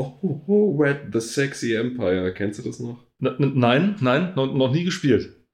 [0.00, 2.32] Oh, oh, oh, Red the Sexy Empire.
[2.32, 3.04] Kennst du das noch?
[3.20, 5.44] N nein, nein, noch, noch nie gespielt.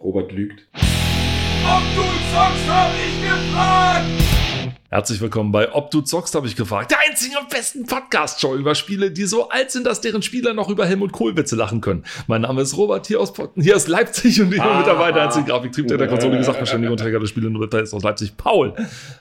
[0.00, 0.70] Robert lügt.
[0.72, 2.00] Ob du
[2.32, 4.21] zockst, hab ich gefragt!
[4.92, 6.90] Herzlich willkommen bei Ob du zockst, habe ich gefragt.
[6.90, 10.68] Der einzige und besten Podcast-Show über Spiele, die so alt sind, dass deren Spieler noch
[10.68, 12.04] über Helmut Kohl-Witze lachen können.
[12.26, 15.42] Mein Name ist Robert, hier aus, hier aus Leipzig und ich bin ah, Mitarbeiter als
[15.46, 17.48] Grafiktriebler der Konsole, gesagt, und Träger der Spiele
[17.80, 18.36] ist aus Leipzig.
[18.36, 18.74] Paul.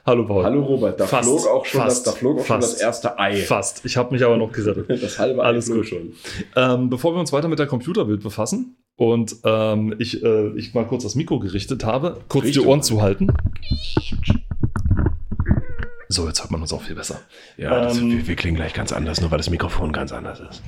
[0.05, 0.43] Hallo Paul.
[0.43, 2.82] Hallo Robert, da fast, flog auch, schon, fast, das, da flog auch fast, schon das
[2.82, 3.38] erste Ei.
[3.38, 3.86] Fast.
[3.86, 4.89] Ich habe mich aber noch gerettet.
[5.01, 6.11] Das halbe Alles Ei gut schon.
[6.57, 10.86] Ähm, bevor wir uns weiter mit der Computerbild befassen und ähm, ich, äh, ich mal
[10.86, 12.64] kurz das Mikro gerichtet habe, kurz Richtung.
[12.65, 13.28] die Ohren zu halten.
[16.11, 17.21] So, jetzt hört man uns auch viel besser.
[17.57, 20.42] Ja, das, Ähm, wir, wir klingen gleich ganz anders, nur weil das Mikrofon ganz anders
[20.42, 20.61] ist.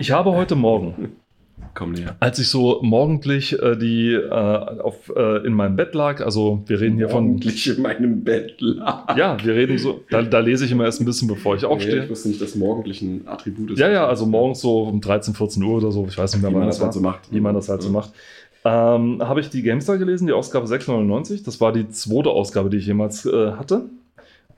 [0.00, 1.12] Ich habe heute Morgen,
[1.74, 2.16] Komm näher.
[2.18, 6.80] als ich so morgendlich äh, die äh, auf, äh, in meinem Bett lag, also wir
[6.80, 7.24] reden hier von.
[7.26, 9.16] Morgendlich in meinem Bett lag.
[9.16, 11.68] Ja, wir reden so, da, da lese ich immer erst ein bisschen, bevor ich Nee,
[11.68, 12.04] aufstehe.
[12.04, 13.78] ich wusste nicht, dass morgendlich ein Attribut ist.
[13.78, 16.50] Ja, ja, also morgens so um 13, 14 Uhr oder so, ich weiß nicht mehr,
[16.50, 17.20] Wie man das das halt so macht.
[17.32, 18.10] wie man das halt so macht.
[18.64, 21.44] Ähm, habe ich die GameStar gelesen, die Ausgabe 699.
[21.44, 23.84] Das war die zweite Ausgabe, die ich jemals äh, hatte.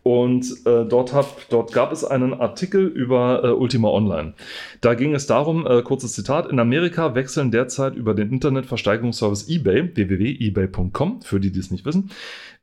[0.02, 4.34] Und äh, dort, hab, dort gab es einen Artikel über äh, Ultima Online.
[4.80, 9.94] Da ging es darum, äh, kurzes Zitat, in Amerika wechseln derzeit über den Internetversteigerungsservice eBay,
[9.94, 12.10] www.ebay.com, für die, die es nicht wissen,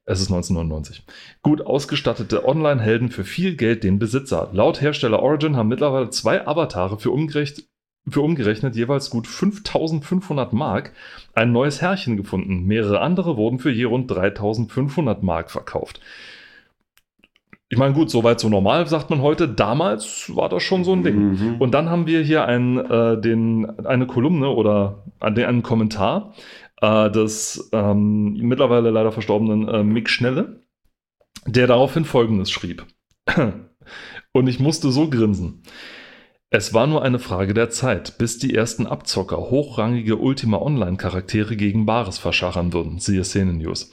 [0.03, 1.03] es ist 1999.
[1.41, 4.49] Gut ausgestattete Online-Helden für viel Geld den Besitzer.
[4.51, 7.69] Laut Hersteller Origin haben mittlerweile zwei Avatare für umgerechnet,
[8.09, 10.93] für umgerechnet jeweils gut 5500 Mark
[11.35, 12.65] ein neues Herrchen gefunden.
[12.65, 16.01] Mehrere andere wurden für je rund 3500 Mark verkauft.
[17.71, 19.47] Ich meine, gut, soweit so normal, sagt man heute.
[19.47, 21.33] Damals war das schon so ein Ding.
[21.33, 21.55] Mhm.
[21.59, 26.33] Und dann haben wir hier ein, äh, den, eine Kolumne oder einen, einen Kommentar
[26.81, 30.63] äh, des ähm, mittlerweile leider verstorbenen äh, Mick Schnelle,
[31.45, 32.85] der daraufhin Folgendes schrieb.
[34.33, 35.61] Und ich musste so grinsen.
[36.49, 41.85] Es war nur eine Frage der Zeit, bis die ersten Abzocker hochrangige Ultima Online-Charaktere gegen
[41.85, 43.91] Bares verschachern würden, siehe Szene News.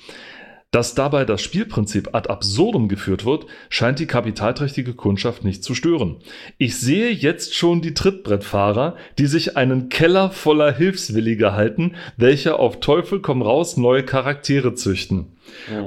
[0.73, 6.17] Dass dabei das Spielprinzip ad absurdum geführt wird, scheint die kapitalträchtige Kundschaft nicht zu stören.
[6.59, 12.81] Ich sehe jetzt schon die Trittbrettfahrer, die sich einen Keller voller Hilfswillige halten, welche auf
[12.81, 15.36] Teufel komm raus neue Charaktere züchten.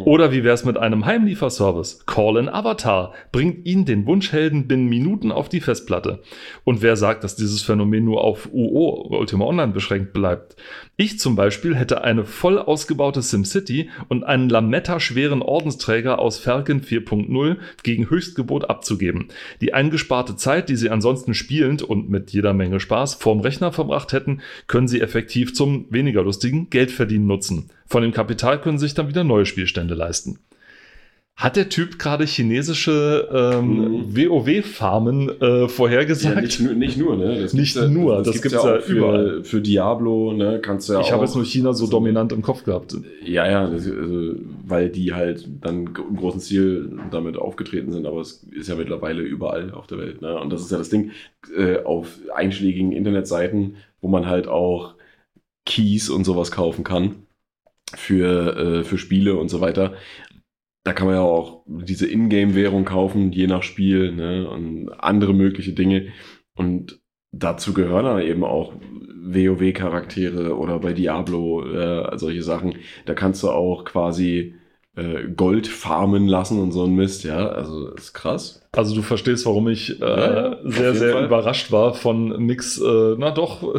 [0.05, 2.05] Oder wie wär's mit einem Heimlieferservice?
[2.05, 6.21] Call in Avatar bringt ihn den Wunschhelden binnen Minuten auf die Festplatte.
[6.63, 10.55] Und wer sagt, dass dieses Phänomen nur auf UO Ultima Online beschränkt bleibt?
[10.97, 17.55] Ich zum Beispiel hätte eine voll ausgebaute SimCity und einen Lametta-schweren Ordensträger aus Falcon 4.0
[17.83, 19.29] gegen Höchstgebot abzugeben.
[19.61, 24.11] Die eingesparte Zeit, die sie ansonsten spielend und mit jeder Menge Spaß vorm Rechner verbracht
[24.11, 27.69] hätten, können sie effektiv zum weniger lustigen Geldverdienen nutzen.
[27.89, 30.39] Von dem Kapital können sich dann wieder neue Spielstände leisten.
[31.35, 33.67] Hat der Typ gerade chinesische ähm,
[34.11, 34.17] Mhm.
[34.17, 36.35] WoW-Farmen äh, vorhergesagt?
[36.35, 37.39] Ja, nicht, nur- nicht nur, ne?
[37.41, 39.43] Das Nicht gibt's ja, nur, das, das gibt's gibt's ja ja auch für, überall.
[39.45, 40.59] für Diablo, ne?
[40.61, 42.97] Kannst du ja ich habe jetzt nur China so so- dominant im Kopf gehabt.
[43.23, 44.35] Ja, ja, das, also,
[44.67, 49.21] weil die halt dann im großen Stil damit aufgetreten sind, aber es ist ja mittlerweile
[49.21, 50.21] überall auf der Welt.
[50.21, 50.37] Ne?
[50.37, 51.11] Und das ist ja das Ding
[51.57, 54.95] äh, auf einschlägigen Internetseiten, wo man halt auch
[55.65, 57.15] Keys und sowas kaufen kann
[57.95, 59.93] für, äh, für Spiele und so weiter.
[60.83, 64.49] Da kann man ja auch diese Ingame-Währung kaufen, je nach Spiel ne?
[64.49, 66.11] und andere mögliche Dinge.
[66.55, 66.99] Und
[67.31, 68.73] dazu gehören dann eben auch
[69.21, 72.75] WoW-Charaktere oder bei Diablo äh, solche Sachen.
[73.05, 74.55] Da kannst du auch quasi
[74.95, 77.47] äh, Gold farmen lassen und so ein Mist, ja.
[77.47, 78.61] Also ist krass.
[78.71, 81.25] Also du verstehst, warum ich äh, Ja, sehr, sehr Fall.
[81.25, 82.79] überrascht war von Mix.
[82.79, 83.75] Äh, na doch,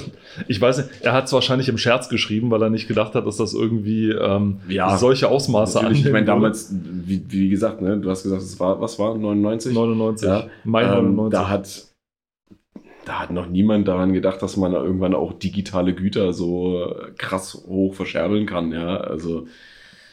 [0.48, 3.26] ich weiß nicht, er hat es wahrscheinlich im Scherz geschrieben, weil er nicht gedacht hat,
[3.26, 7.98] dass das irgendwie ähm, Ja, solche Ausmaße Natürlich, ich meine, damals, wie, wie gesagt, ne,
[7.98, 9.74] du hast gesagt, es war, was war, 99?
[9.74, 10.28] 99.
[10.28, 11.32] Ja, Mai Ähm, 99.
[11.38, 11.84] da hat
[13.06, 17.94] da hat noch niemand daran gedacht, dass man irgendwann auch digitale Güter so krass hoch
[17.94, 18.98] verscherbeln kann, ja.
[18.98, 19.46] Also,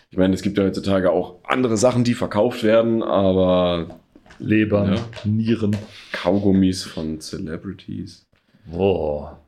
[0.10, 4.00] ich meine, es gibt ja heutzutage auch andere Sachen, die verkauft werden, aber
[4.40, 5.02] Lebern, Ja.
[5.26, 5.76] Nieren.
[6.12, 8.26] Kaugummis von Celebrities.
[8.72, 9.40] Boah.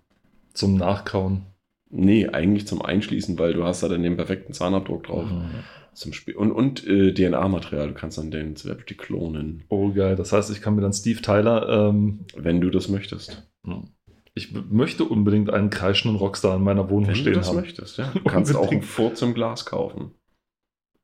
[0.54, 1.44] Zum Nachkauen.
[1.92, 5.50] Nee, eigentlich zum Einschließen, weil du hast da dann den perfekten Zahnabdruck drauf Mhm.
[5.94, 6.36] zum Spiel.
[6.36, 10.16] Und, und äh, DNA-Material, du kannst dann den Celebrity klonen, Oh, geil.
[10.16, 11.90] Das heißt, ich kann mir dann Steve Tyler.
[11.90, 13.50] Ähm, wenn du das möchtest.
[14.36, 17.56] ich b- möchte unbedingt einen kreischenden Rockstar in meiner Wohnung Wenn du stehen das haben.
[17.58, 18.12] möchtest, ja.
[18.14, 18.86] Du kannst auch ein Unbedingt.
[18.86, 20.12] Furz im Glas kaufen.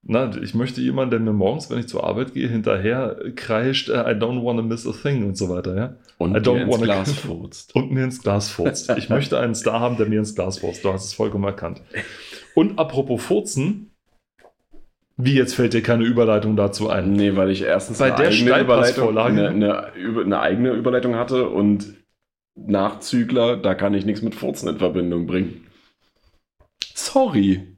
[0.08, 3.94] Na, ich möchte jemanden, der mir morgens, wenn ich zur Arbeit gehe, hinterher kreischt, äh,
[3.94, 5.96] I don't wanna miss a thing und so weiter, ja.
[6.20, 7.74] Und I don't dir ins wanna- Glas furzt.
[7.76, 8.92] Und mir ins Glas furzt.
[8.98, 10.86] Ich möchte einen Star haben, der mir ins Glas furzt.
[10.86, 11.82] Du hast es vollkommen erkannt.
[12.54, 13.92] Und apropos Furzen,
[15.18, 17.14] Wie jetzt fällt dir keine Überleitung dazu ein?
[17.14, 21.96] Nee, weil ich erstens Bei der Steilpassvorlage- eine, eine, Über- eine eigene Überleitung hatte und
[22.58, 25.66] Nachzügler, da kann ich nichts mit Furzen in Verbindung bringen.
[26.94, 27.75] Sorry.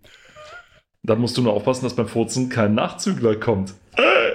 [1.07, 3.73] Dann musst du nur aufpassen, dass beim Furzen kein Nachzügler kommt.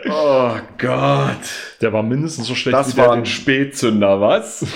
[0.08, 1.36] Oh Gott.
[1.82, 4.66] Der war mindestens so schlecht Das der, war ein Spätzünder, was?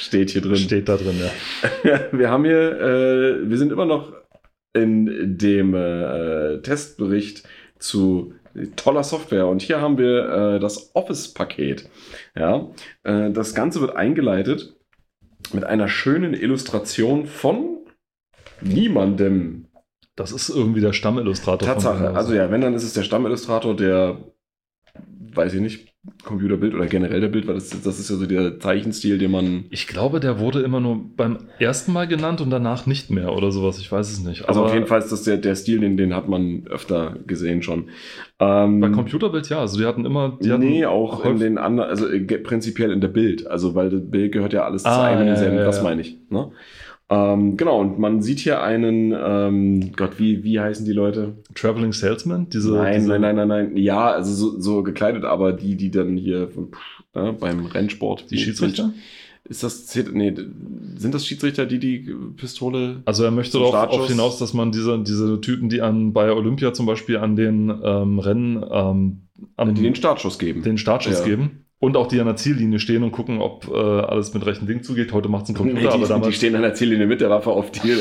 [0.00, 0.56] Steht hier drin.
[0.56, 2.00] Steht da drin, ja.
[2.12, 4.14] Wir haben hier, äh, wir sind immer noch
[4.72, 7.42] in dem äh, Testbericht
[7.78, 8.32] zu
[8.76, 11.90] toller Software und hier haben wir äh, das Office-Paket.
[12.34, 12.70] Ja,
[13.02, 14.76] äh, das Ganze wird eingeleitet
[15.52, 17.78] mit einer schönen Illustration von
[18.62, 19.66] niemandem.
[20.16, 21.66] Das ist irgendwie der Stamillustrator.
[21.68, 22.14] von Tatsache.
[22.14, 24.18] Also ja, wenn dann ist es der Stamillustrator, der,
[25.34, 25.88] weiß ich nicht,
[26.24, 29.64] Computerbild oder generell der Bild, weil das, das ist ja so der Zeichenstil, den man
[29.70, 33.52] Ich glaube, der wurde immer nur beim ersten Mal genannt und danach nicht mehr oder
[33.52, 33.78] sowas.
[33.78, 34.48] Ich weiß es nicht.
[34.48, 37.14] Also Aber auf jeden Fall ist das der, der Stil, den, den hat man öfter
[37.24, 37.88] gesehen schon.
[38.40, 39.60] Ähm, Bei Computerbild ja.
[39.60, 40.38] Also die hatten immer.
[40.42, 42.06] Die hatten nee, auch in den anderen, also
[42.42, 43.46] prinzipiell in der Bild.
[43.46, 45.76] Also weil das Bild gehört ja alles zu Ah, einem und ja, denselben, ja, das
[45.76, 45.82] ja.
[45.84, 46.18] meine ich.
[46.30, 46.50] Ne?
[47.12, 51.34] Ähm, genau, und man sieht hier einen, ähm, Gott, wie, wie heißen die Leute?
[51.54, 52.48] Traveling Salesman.
[52.48, 53.76] Diese, nein, diese, nein, nein, nein, nein.
[53.76, 56.78] Ja, also so, so gekleidet, aber die, die dann hier pff,
[57.14, 58.30] äh, beim Rennsport.
[58.30, 58.92] Die Schiedsrichter?
[59.44, 60.32] Ist das, nee,
[60.96, 64.08] sind das Schiedsrichter, die die Pistole Also er möchte darauf Startschuss.
[64.08, 68.20] hinaus, dass man diese, diese Typen, die an bei Olympia zum Beispiel an den ähm,
[68.20, 69.22] Rennen ähm,
[69.56, 70.62] am, die den Startschuss geben?
[70.62, 71.24] den Startschuss Ja.
[71.26, 74.68] geben und auch die an der Ziellinie stehen und gucken, ob äh, alles mit rechten
[74.68, 75.12] Ding zugeht.
[75.12, 77.20] Heute macht es ein Computer, Nee, die, aber die damals, stehen an der Ziellinie mit
[77.20, 77.96] der Waffe auf die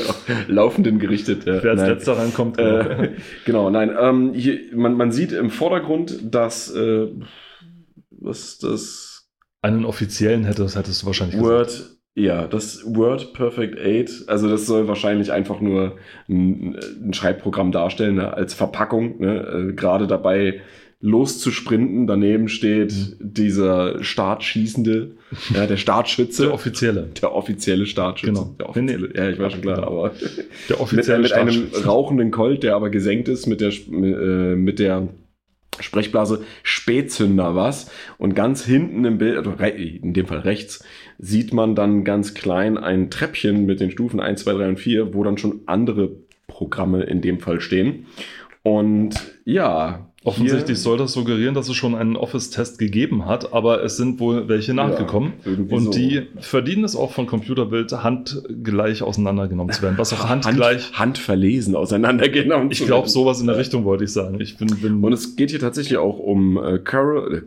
[0.47, 1.47] Laufenden gerichtet.
[1.47, 1.89] Ja, wer als nein.
[1.89, 2.77] letzter reinkommt, genau.
[2.77, 3.09] Äh,
[3.43, 3.91] genau, nein.
[3.99, 7.07] Ähm, hier, man, man sieht im Vordergrund, dass äh,
[8.11, 9.27] was das
[9.63, 11.51] einen offiziellen hättest, hättest du wahrscheinlich gesagt.
[11.51, 15.95] Word, ja, das Word Perfect 8, also das soll wahrscheinlich einfach nur
[16.29, 20.61] ein, ein Schreibprogramm darstellen, ne, als Verpackung, ne, äh, gerade dabei
[21.01, 22.07] loszusprinten.
[22.07, 23.15] Daneben steht Mhm.
[23.19, 25.11] dieser Startschießende,
[25.53, 26.43] ja, der Startschütze.
[26.43, 27.09] Der offizielle.
[27.21, 28.33] Der offizielle Startschütze.
[28.33, 28.55] Genau.
[28.59, 29.87] Der offizielle, ja, ich war schon klar, Genau.
[30.05, 30.27] aber Der
[30.69, 31.85] mit, offizielle mit einem Startschütze.
[31.85, 35.07] rauchenden Colt, der aber gesenkt ist, mit der, äh, mit der
[35.79, 37.89] Sprechblase Spätzünder was.
[38.17, 40.83] Und ganz hinten im Bild, also in dem Fall rechts,
[41.17, 45.13] sieht man dann ganz klein ein Treppchen mit den Stufen 1, 2, 3 und 4,
[45.15, 46.11] wo dann schon andere
[46.47, 48.05] Programme in dem Fall stehen.
[48.63, 49.15] Und
[49.45, 50.10] ja.
[50.23, 54.47] Offensichtlich soll das suggerieren, dass es schon einen Office-Test gegeben hat, aber es sind wohl
[54.47, 55.33] welche nachgekommen.
[55.43, 55.91] Ja, und so.
[55.91, 59.97] die verdienen es auch von Computerbild handgleich auseinandergenommen zu werden.
[59.97, 60.89] Was auch handgleich.
[60.91, 62.69] Hand, handverlesen auseinandergenommen.
[62.69, 64.39] ich glaube, sowas in der Richtung wollte ich sagen.
[64.39, 67.41] Ich bin, bin Und es geht hier tatsächlich auch um äh, Coral, äh,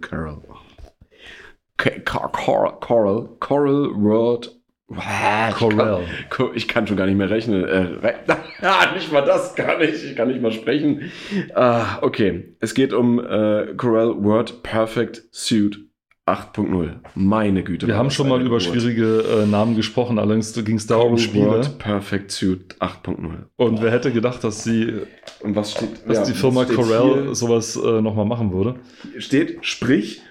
[2.05, 4.54] Cor- Coral, Coral, Coral World.
[4.91, 6.05] Ich Corel.
[6.29, 7.65] Kann, ich kann schon gar nicht mehr rechnen.
[7.65, 8.15] Äh, re
[8.61, 10.05] Ah, nicht mal das kann ich.
[10.05, 11.11] Ich kann nicht mal sprechen.
[11.55, 12.55] Ah, okay.
[12.61, 15.79] Es geht um äh, Corel Word Perfect Suite
[16.27, 17.01] 8.0.
[17.15, 17.87] Meine Güte.
[17.87, 18.63] Wir haben schon mal über Geburt.
[18.63, 21.47] schwierige äh, Namen gesprochen, allerdings ging es da um Corel Spiele.
[21.47, 23.45] Word Perfect Suite 8.0.
[23.57, 25.03] Und wer hätte gedacht, dass, sie,
[25.41, 26.09] Und was steht?
[26.09, 28.77] dass ja, die Firma Corel sowas äh, nochmal machen würde?
[29.19, 30.23] steht, sprich,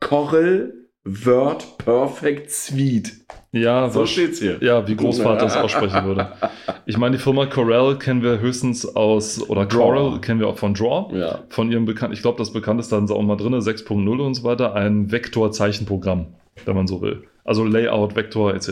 [0.00, 3.10] Corel Word Perfect Suite.
[3.50, 4.58] Ja, So was- steht's hier.
[4.62, 6.28] ja, wie Großvater es aussprechen würde.
[6.84, 9.78] Ich meine, die Firma Corel kennen wir höchstens aus, oder Draw.
[9.78, 11.16] Corel kennen wir auch von Draw.
[11.16, 11.38] Ja.
[11.48, 14.42] Von ihrem bekannten, ich glaube, das bekannteste haben sie auch mal drin, 6.0 und so
[14.42, 16.26] weiter, ein Vektorzeichenprogramm,
[16.64, 17.22] wenn man so will.
[17.44, 18.70] Also Layout, Vektor etc.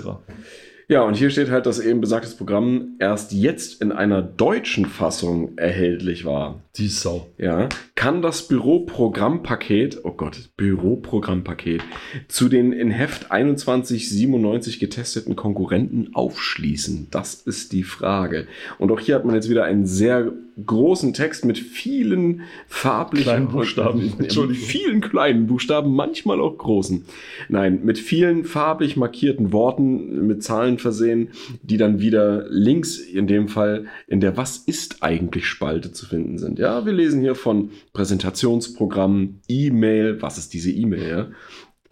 [0.91, 5.57] Ja, und hier steht halt, dass eben besagtes Programm erst jetzt in einer deutschen Fassung
[5.57, 6.65] erhältlich war.
[6.75, 7.29] Die Sau.
[7.39, 11.83] Ja, kann das Büroprogrammpaket, oh Gott, Büroprogrammpaket,
[12.27, 17.07] zu den in Heft 2197 getesteten Konkurrenten aufschließen?
[17.13, 18.49] Das ist die Frage.
[18.79, 20.33] Und auch hier hat man jetzt wieder einen sehr
[20.67, 27.05] großen Text mit vielen farblichen Kleinen Buchstaben, Entschuldigung, vielen kleinen Buchstaben, manchmal auch großen.
[27.49, 31.31] Nein, mit vielen farblich markierten Worten, mit Zahlen versehen,
[31.63, 36.39] die dann wieder links in dem Fall in der Was ist eigentlich Spalte zu finden
[36.39, 36.59] sind.
[36.59, 41.29] Ja, wir lesen hier von Präsentationsprogrammen, E-Mail, was ist diese E-Mail, ja?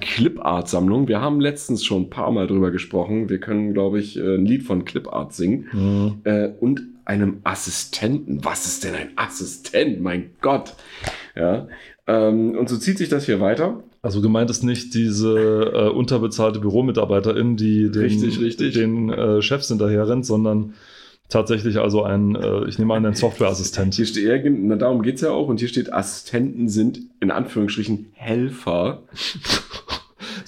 [0.01, 1.09] Clipart-Sammlung.
[1.09, 3.29] Wir haben letztens schon ein paar Mal drüber gesprochen.
[3.29, 5.67] Wir können, glaube ich, äh, ein Lied von Clipart singen.
[5.73, 6.21] Mhm.
[6.23, 8.45] Äh, und einem Assistenten.
[8.45, 10.01] Was ist denn ein Assistent?
[10.01, 10.75] Mein Gott.
[11.35, 11.67] Ja.
[12.07, 13.83] Ähm, und so zieht sich das hier weiter.
[14.01, 18.75] Also gemeint ist nicht diese äh, unterbezahlte Büromitarbeiterin, die den, Richtig, richtig.
[18.75, 20.75] den äh, Chefs hinterher rennt, sondern
[21.29, 23.95] tatsächlich also ein, äh, ich nehme an, ein Softwareassistent.
[23.95, 25.49] Hier steht, ja, na, darum geht's ja auch.
[25.49, 29.03] Und hier steht, Assistenten sind in Anführungsstrichen Helfer.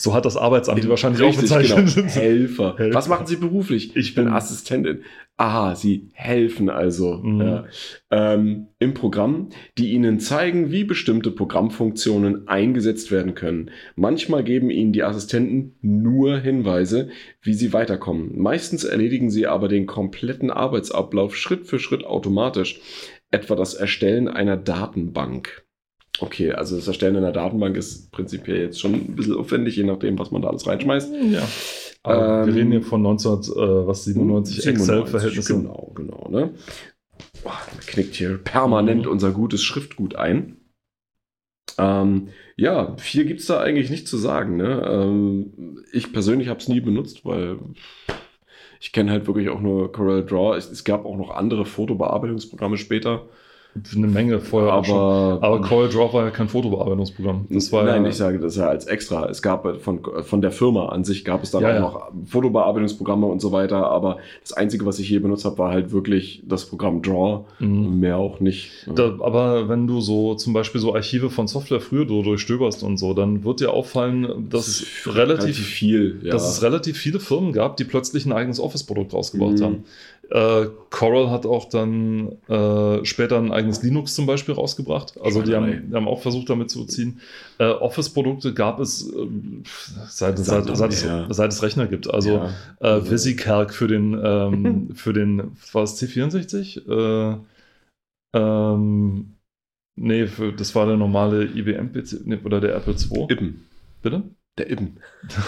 [0.00, 1.94] So hat das Arbeitsamt die wahrscheinlich auch Richtig, bezeichnet.
[1.94, 2.08] Genau.
[2.08, 2.74] Helfer.
[2.78, 2.94] Helfer.
[2.94, 3.94] Was machen Sie beruflich?
[3.96, 5.02] Ich bin- Assistentin.
[5.36, 7.18] Aha, Sie helfen also.
[7.22, 7.40] Mhm.
[7.40, 7.64] Ja.
[8.10, 13.70] Ähm, Im Programm, die Ihnen zeigen, wie bestimmte Programmfunktionen eingesetzt werden können.
[13.94, 17.08] Manchmal geben Ihnen die Assistenten nur Hinweise,
[17.42, 18.38] wie Sie weiterkommen.
[18.38, 22.80] Meistens erledigen Sie aber den kompletten Arbeitsablauf Schritt für Schritt automatisch.
[23.30, 25.62] Etwa das Erstellen einer Datenbank.
[26.18, 30.18] Okay, also das Erstellen einer Datenbank ist prinzipiell jetzt schon ein bisschen aufwendig, je nachdem,
[30.18, 31.12] was man da alles reinschmeißt.
[31.30, 31.46] Ja.
[32.02, 35.62] Aber wir Ähm, reden hier von 1997 Excel-Verhältnissen.
[35.62, 36.28] Genau, genau.
[36.30, 36.54] Ne?
[37.42, 39.10] Boah, knickt hier permanent Mhm.
[39.12, 40.56] unser gutes Schriftgut ein.
[41.78, 44.56] Ähm, ja, viel gibt es da eigentlich nicht zu sagen.
[44.56, 44.82] Ne?
[44.90, 47.58] Ähm, ich persönlich habe es nie benutzt, weil
[48.80, 50.56] ich kenne halt wirklich auch nur Corel Draw.
[50.56, 53.28] Es, es gab auch noch andere Fotobearbeitungsprogramme später.
[53.94, 54.96] Eine Menge vorher auch schon.
[54.96, 57.46] Aber, Aber Corel Draw war ja kein Fotobearbeitungsprogramm.
[57.50, 59.28] Das war Nein, ja, ich sage das ja als extra.
[59.28, 61.80] Es gab halt von, von der Firma an sich gab es dann Ja, auch ja.
[61.80, 65.92] noch Fotobearbeitungsprogramme und so weiter, aber das Einzige, was ich hier benutzt habe, war halt
[65.92, 67.44] wirklich das Programm Draw.
[67.60, 68.00] Mhm.
[68.00, 68.70] Mehr auch nicht.
[68.94, 72.96] Da, aber wenn du so zum Beispiel so Archive von Software früher du durchstöberst und
[72.98, 76.18] so, dann wird dir auffallen, dass ist es relativ, viel.
[76.22, 76.32] Ja.
[76.32, 79.64] dass es relativ viele Firmen gab, die plötzlich ein eigenes Office-Produkt rausgebracht Mhm.
[79.64, 79.84] haben.
[80.30, 85.20] Äh, Coral hat auch dann äh, später ein eigenes Linux zum Beispiel rausgebracht.
[85.20, 87.20] Also die haben, die haben auch versucht, damit zu ziehen.
[87.58, 89.26] Äh, Office-Produkte gab es äh,
[90.08, 92.08] seit, Seit seit, es, seit es Rechner gibt.
[92.08, 92.50] Also Ja.
[92.80, 96.88] äh, VisiCalc für den, ähm, für den, war es C64?
[96.88, 97.36] Äh,
[98.32, 99.34] ähm,
[99.96, 103.26] nee, für, das war der normale IBM-PC nee, oder der Apple II.
[103.30, 103.60] Ibn.
[104.02, 104.22] Bitte?
[104.60, 104.96] Der Ibn.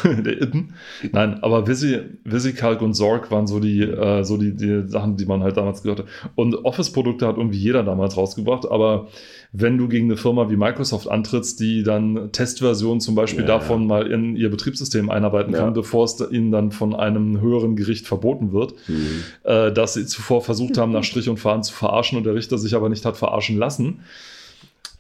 [0.25, 0.73] der Ibn.
[1.13, 5.27] Nein, aber Visi, VisiCalc und Zorg waren so die, äh, so die, die Sachen, die
[5.27, 6.07] man halt damals gehört hat.
[6.35, 9.09] Und Office-Produkte hat irgendwie jeder damals rausgebracht, aber
[9.53, 13.87] wenn du gegen eine Firma wie Microsoft antrittst, die dann Testversionen zum Beispiel Ja, davon
[13.87, 15.59] mal in ihr Betriebssystem einarbeiten Ja.
[15.61, 19.25] kann, bevor es ihnen dann von einem höheren Gericht verboten wird, Mhm.
[19.45, 22.57] äh, dass sie zuvor versucht haben, nach Strich und Faden zu verarschen und der Richter
[22.57, 24.01] sich aber nicht hat verarschen lassen.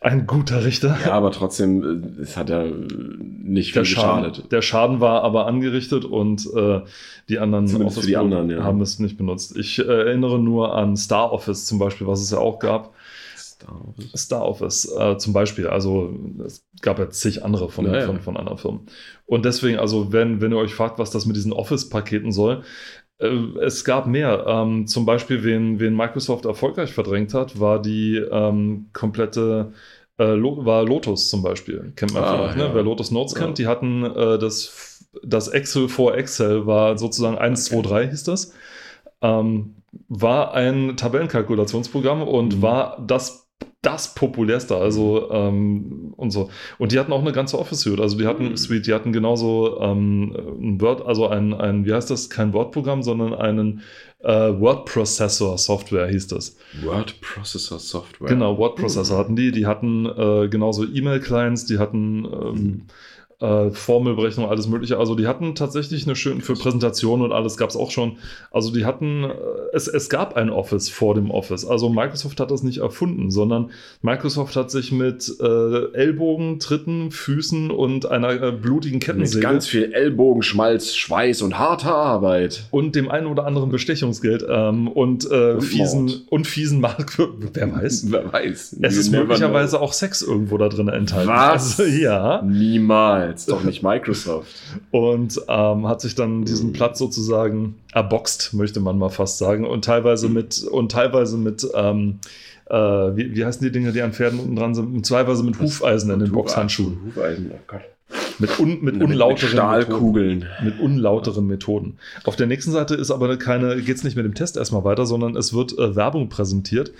[0.02, 0.98] Ein guter Richter.
[1.04, 4.52] Ja, aber trotzdem, äh, es hat ja nicht viel der Schaden, geschadet.
[4.52, 6.80] der Schaden war aber angerichtet und äh,
[7.28, 8.64] die anderen die anderen, ja.
[8.64, 9.56] haben es nicht benutzt.
[9.56, 12.94] Ich äh, erinnere nur an Star Office zum Beispiel, was es ja auch gab.
[14.16, 15.68] Star Office äh, zum Beispiel.
[15.68, 18.06] Also es gab ja zig andere von, Ja.
[18.06, 18.80] Von, von anderen Firmen.
[19.26, 22.62] Und deswegen, also wenn, wenn ihr euch fragt, was das mit diesen Office-Paketen soll,
[23.26, 24.44] es gab mehr.
[24.46, 29.72] Ähm, zum Beispiel, wen, wen Microsoft erfolgreich verdrängt hat, war die ähm, komplette
[30.18, 31.92] äh, Lo war Lotus zum Beispiel.
[31.96, 32.64] Kennt man Ah, vielleicht, ne?
[32.64, 32.74] ja.
[32.74, 33.40] Wer Lotus Notes Ja.
[33.40, 37.82] kennt, die hatten äh, das, das Excel vor Excel, war sozusagen 1, Okay.
[37.82, 38.52] 2, 3 hieß das.
[39.22, 39.76] Ähm,
[40.08, 42.62] war ein Tabellenkalkulationsprogramm und Mhm.
[42.62, 43.41] war das
[43.82, 46.50] das populärste, also ähm, und so.
[46.78, 48.56] Und die hatten auch eine ganze Office-Suite, also die hatten Mhm.
[48.56, 53.02] Suite, die hatten genauso ähm, ein Word, also ein, ein, wie heißt das, kein Word-Programm,
[53.02, 53.82] sondern einen
[54.20, 56.56] äh, Word-Processor-Software hieß das.
[56.82, 58.28] Word Processor Software.
[58.28, 62.82] Genau, Word-Processor hatten die, die hatten äh, genauso E-Mail-Clients, die hatten ähm,
[63.42, 64.98] äh, Formelberechnung, alles mögliche.
[64.98, 68.16] Also die hatten tatsächlich eine schöne, für Präsentationen und alles gab es auch schon.
[68.50, 69.28] Also die hatten, äh,
[69.72, 71.66] es, es gab ein Office vor dem Office.
[71.66, 73.70] Also Microsoft hat das nicht erfunden, sondern
[74.00, 79.66] Microsoft hat sich mit äh, Ellbogen, Tritten, Füßen und einer äh, blutigen Mit Kettensäge ganz
[79.66, 82.64] viel Ellbogenschmalz, Schweiß und harter Arbeit.
[82.70, 86.22] und dem einen oder anderen Bestechungsgeld ähm, und, äh, Und fiesen Mord.
[86.30, 87.18] und fiesen Mark,
[87.54, 88.06] wer weiß.
[88.12, 88.76] Wer weiß.
[88.82, 91.28] Es ist möglicherweise auch Sex irgendwo da drin enthalten.
[91.28, 91.80] Was?
[91.80, 92.42] Also, ja.
[93.22, 93.31] know.
[93.32, 93.46] Niemals.
[93.46, 94.48] Doch nicht Microsoft.
[94.90, 96.72] Und ähm, hat sich dann diesen Mhm.
[96.74, 99.66] Platz sozusagen erboxt, möchte man mal fast sagen.
[99.66, 100.34] Und teilweise Mhm.
[100.34, 102.18] mit, und teilweise mit, ähm,
[102.70, 104.94] äh, wie, wie heißen die Dinge, die an Pferden unten dran sind?
[104.94, 106.98] Und teilweise mit Hufeisen in den Boxhandschuhen.
[107.06, 107.80] Hufeisen, oh Gott.
[108.38, 109.82] Mit, un, mit Mit, mit unlauteren Methoden.
[109.84, 110.46] Stahlkugeln.
[110.62, 111.98] Mit unlauteren Methoden.
[112.24, 115.06] Auf der nächsten Seite ist aber keine, geht es nicht mit dem Test erstmal weiter,
[115.06, 116.92] sondern es wird äh, Werbung präsentiert.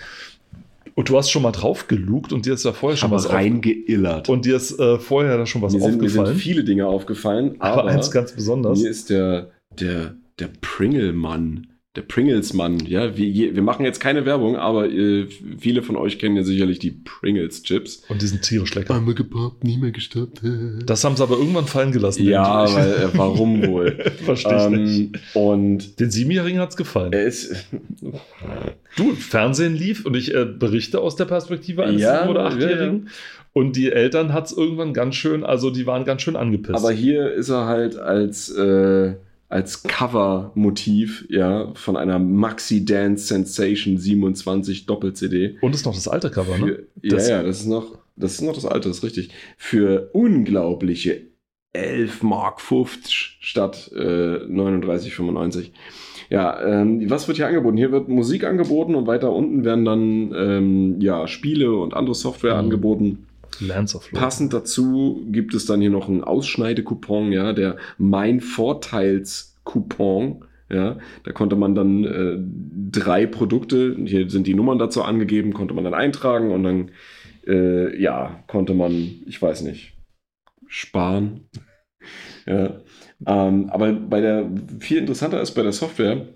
[0.94, 3.30] Und du hast schon mal drauf gelugt und dir ist ja vorher schon Aber was
[3.30, 4.28] reingeillert.
[4.28, 6.38] und dir ist äh, vorher da schon was mir, sind, mir sind aufgefallen.
[6.38, 8.78] viele Dinge aufgefallen, aber aber, eins ganz besonders.
[8.80, 14.56] mir ist der, der, der Pringle-Mann, der Pringles-Mann, ja, wir, wir machen jetzt keine Werbung,
[14.56, 15.26] aber äh,
[15.58, 18.04] viele von euch kennen ja sicherlich die Pringles-Chips.
[18.08, 18.94] Und diesen tierisch lecker.
[18.94, 20.40] Einmal gepoppt, nie mehr gestoppt.
[20.86, 22.24] Das haben sie aber irgendwann fallen gelassen.
[22.24, 23.92] Ja, weil, äh, warum wohl?
[24.24, 25.20] Verstehe ich nicht.
[25.34, 27.12] ähm, und Den Siebenjährigen hat es gefallen.
[27.12, 27.54] er ist,
[28.96, 32.46] du, Fernsehen lief und ich äh, berichte aus der Perspektive eines Ja, Sieben- oder ja,
[32.48, 33.08] Achtjährigen.
[33.52, 36.74] Und die Eltern hat es irgendwann ganz schön, also die waren ganz schön angepisst.
[36.82, 39.12] aber hier ist er halt als, äh,
[39.52, 45.58] als Cover-Motiv, ja, von einer Maxi Dance Sensation 27 Doppel-CD.
[45.60, 46.66] und ist noch das alte Cover, ne?
[46.66, 49.30] Für, ja, Das- ja, das ist noch, das ist noch das alte, das ist richtig.
[49.56, 51.22] Für unglaubliche
[51.74, 53.98] 11 Mark 50 statt äh,
[54.46, 55.70] 39,95.
[56.30, 57.76] Ja, ähm, was wird hier angeboten?
[57.76, 62.54] Hier wird Musik angeboten und weiter unten werden dann ähm, ja, Spiele und andere Software
[62.54, 62.60] Mhm.
[62.60, 63.26] angeboten.
[63.60, 64.24] Lands of Lore.
[64.24, 70.44] Passend dazu gibt es dann hier noch einen Ausschneidekupon, ja, der Mein Vorteils-Coupon.
[70.70, 72.38] Ja, da konnte man dann äh,
[72.90, 76.90] drei Produkte, hier sind die Nummern dazu angegeben, konnte man dann eintragen und dann,
[77.46, 78.92] äh, ja, konnte man,
[79.26, 79.92] ich weiß nicht,
[80.66, 81.40] sparen.
[82.46, 82.80] ja.
[83.26, 86.26] Ähm, aber bei der, viel interessanter ist bei der Software,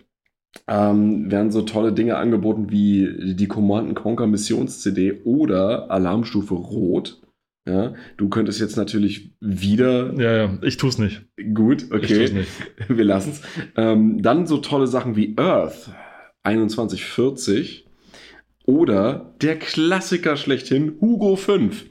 [0.67, 7.21] ähm, werden so tolle Dinge angeboten wie die Command Conquer Missions-CD oder Alarmstufe Rot.
[7.69, 11.23] Ja, du könntest jetzt natürlich wieder Ja, ja, ich tu's nicht.
[11.53, 12.49] gut, Ich tu's okay, nicht.
[12.89, 13.43] wir lassen es.
[13.77, 15.91] Ähm, dann so tolle Sachen wie Earth
[16.45, 17.87] 2140
[18.67, 21.87] oder der Klassiker schlechthin Hugo 5.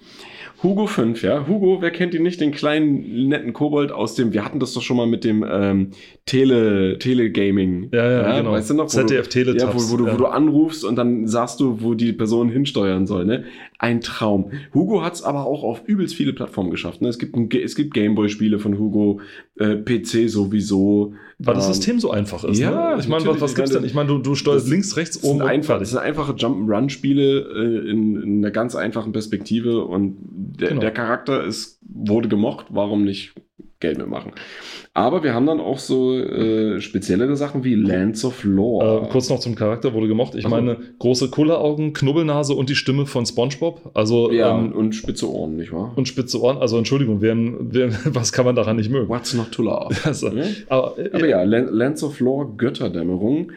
[0.64, 1.48] Hugo 5, ja.
[1.48, 2.40] Hugo, wer kennt ihn nicht?
[2.40, 5.92] Den kleinen, netten Kobold aus dem, wir hatten das doch schon mal mit dem ähm,
[6.26, 7.90] Tele, Telegaming.
[7.92, 8.52] Ja, ja, genau.
[8.52, 8.88] Weißt du noch?
[8.88, 9.90] ZDF ja, Teletabs.
[9.90, 10.14] wo, wo, du, ja.
[10.14, 13.26] wo du anrufst und dann sagst du, wo die Person hinsteuern soll.
[13.26, 13.44] Ne?
[13.80, 14.52] Ein Traum.
[14.74, 17.02] Hugo hat es aber auch auf übelst viele Plattformen geschafft.
[17.02, 17.10] Ne?
[17.10, 19.20] Es gibt, ein, es gibt Gameboy-Spiele von Hugo,
[19.60, 21.14] äh, PC sowieso.
[21.38, 22.60] Weil das Ähm, System so einfach ist.
[22.60, 23.00] ja, ne?
[23.02, 23.84] Ich meine, was, was gibt's denn?
[23.84, 27.40] Ich meine, du, du steuerst links, rechts, oben und einfach, das sind einfache Jump'n'Run-Spiele
[27.86, 30.18] äh, in, in einer ganz einfachen Perspektive und
[30.60, 30.82] der, Genau.
[30.82, 33.34] der Charakter ist, wurde gemocht, warum nicht
[33.86, 34.32] Geld mitmachen?
[34.94, 39.06] Aber wir haben dann auch so äh, speziellere Sachen wie Lands of Lore.
[39.06, 40.36] Äh, kurz noch zum Charakter wurde gemocht.
[40.36, 40.56] Ich Ach so.
[40.56, 43.92] meine, große Kulleraugen, Knubbelnase und die Stimme von SpongeBob.
[43.94, 45.92] Also ja, ähm, und spitze Ohren, nicht wahr?
[45.96, 46.58] und spitze Ohren.
[46.58, 49.10] Also Entschuldigung, wer, wer, was kann man daran nicht mögen?
[49.10, 49.94] What's not to love?
[50.06, 50.56] Also, Ne?
[50.70, 53.52] aber, äh, Aber ja, Lan- Lands of Lore, Götterdämmerung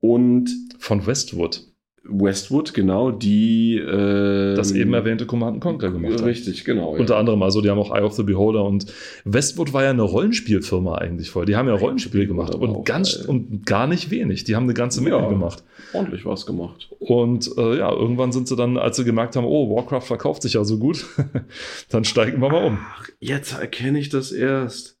[0.00, 0.48] und
[0.78, 1.62] von Westwood,
[2.06, 6.24] Westwood, genau, die äh, das eben erwähnte Command Conquer gemacht hat.
[6.26, 6.94] Richtig, genau.
[6.94, 7.00] ja.
[7.00, 8.86] Unter anderem, also die haben auch Eye of the Beholder und
[9.24, 11.46] Westwood war ja eine Rollenspielfirma eigentlich voll.
[11.46, 13.26] Die haben ja Rollenspiele gemacht aber auch und ganz geil.
[13.28, 14.44] und gar nicht wenig.
[14.44, 15.28] Die haben eine ganze Menge Ja.
[15.28, 15.64] gemacht.
[15.94, 16.90] ordentlich was gemacht.
[16.98, 20.54] Und äh, ja, irgendwann sind sie dann, als sie gemerkt haben, oh, Warcraft verkauft sich
[20.54, 21.06] ja so gut,
[21.90, 22.78] dann steigen wir mal um.
[22.98, 24.93] Ach, jetzt erkenne ich das erst.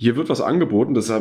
[0.00, 1.12] Hier wird was angeboten, das,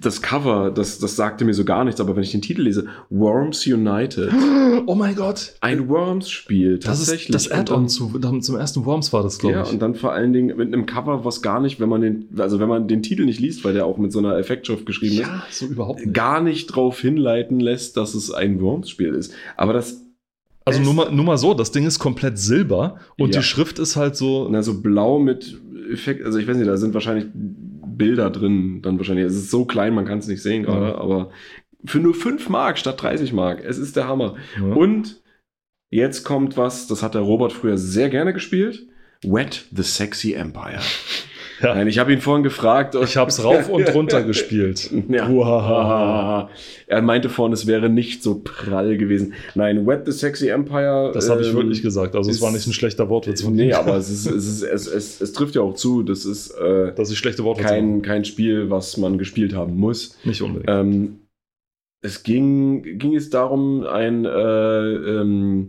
[0.00, 2.86] das Cover, das, das sagte mir so gar nichts, aber wenn ich den Titel lese,
[3.10, 4.32] Worms United,
[4.86, 5.54] Oh mein Gott!
[5.60, 9.70] ein Worms-Spiel, Das ist das Add-on zu, zum ersten Worms war das, glaube Ja, ich.
[9.72, 12.58] und dann vor allen Dingen mit einem Cover, was gar nicht, wenn man den, also
[12.58, 15.44] wenn man den Titel nicht liest, weil der auch mit so einer Effektschrift geschrieben ja,
[15.52, 16.14] so überhaupt ist, nicht.
[16.16, 19.32] gar nicht drauf hinleiten lässt, dass es ein Worms-Spiel ist.
[19.56, 20.02] Aber das,
[20.64, 23.40] Also nur mal, nur mal so, das Ding ist komplett silber und Ja.
[23.40, 24.48] die Schrift ist halt so.
[24.50, 25.56] na, so blau mit
[25.92, 27.26] Effekt, also ich weiß nicht, da sind wahrscheinlich
[27.98, 29.26] Bilder drin, dann wahrscheinlich.
[29.26, 30.98] Es ist so klein, man kann es nicht sehen gerade, Ja.
[30.98, 31.30] aber
[31.84, 33.62] für nur 5 Mark statt 30 Mark.
[33.64, 34.36] Es ist der Hammer.
[34.58, 34.72] Ja.
[34.74, 35.20] Und
[35.90, 38.86] jetzt kommt was, das hat der Robert früher sehr gerne gespielt.
[39.24, 40.80] Wet the Sexy Empire.
[41.62, 41.74] Ja.
[41.74, 42.94] Nein, ich habe ihn vorhin gefragt.
[42.94, 44.90] ich hab's rauf und runter gespielt.
[45.08, 46.48] Ja.
[46.90, 49.34] Er meinte vorhin, es wäre nicht so prall gewesen.
[49.54, 51.10] Nein, Wet the Sexy Empire.
[51.12, 52.16] Das habe ich ähm, wirklich gesagt.
[52.16, 54.86] Also es war nicht ein schlechter Wortwitz von Nee, aber es, ist, es, ist, es,
[54.86, 56.02] es, es trifft ja auch zu.
[56.02, 60.16] Das ist äh, dass ich schlechte Wortwitze kein, kein Spiel, was man gespielt haben muss.
[60.24, 60.70] Nicht unbedingt.
[60.70, 61.18] Ähm,
[62.00, 65.68] es ging, ging es darum, ein äh, ähm,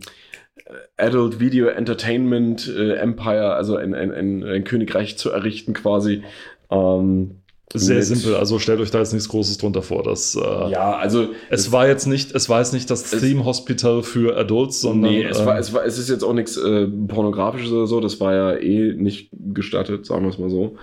[0.98, 6.24] Adult Video Entertainment äh, Empire, also ein, ein, ein, ein Königreich zu errichten quasi.
[6.70, 7.42] Ähm,
[7.74, 8.36] Sehr simpel.
[8.36, 10.04] Also stellt euch da jetzt nichts Großes drunter vor.
[10.04, 13.46] Das, äh, Ja, also Es war jetzt nicht, es war jetzt nicht das Es- Theme
[13.46, 16.58] Hospital für Adults, sondern nee, es, war, äh, es, war, es ist jetzt auch nichts
[16.58, 20.78] äh, pornografisches oder so, das war ja eh nicht gestattet, sagen wir es mal so.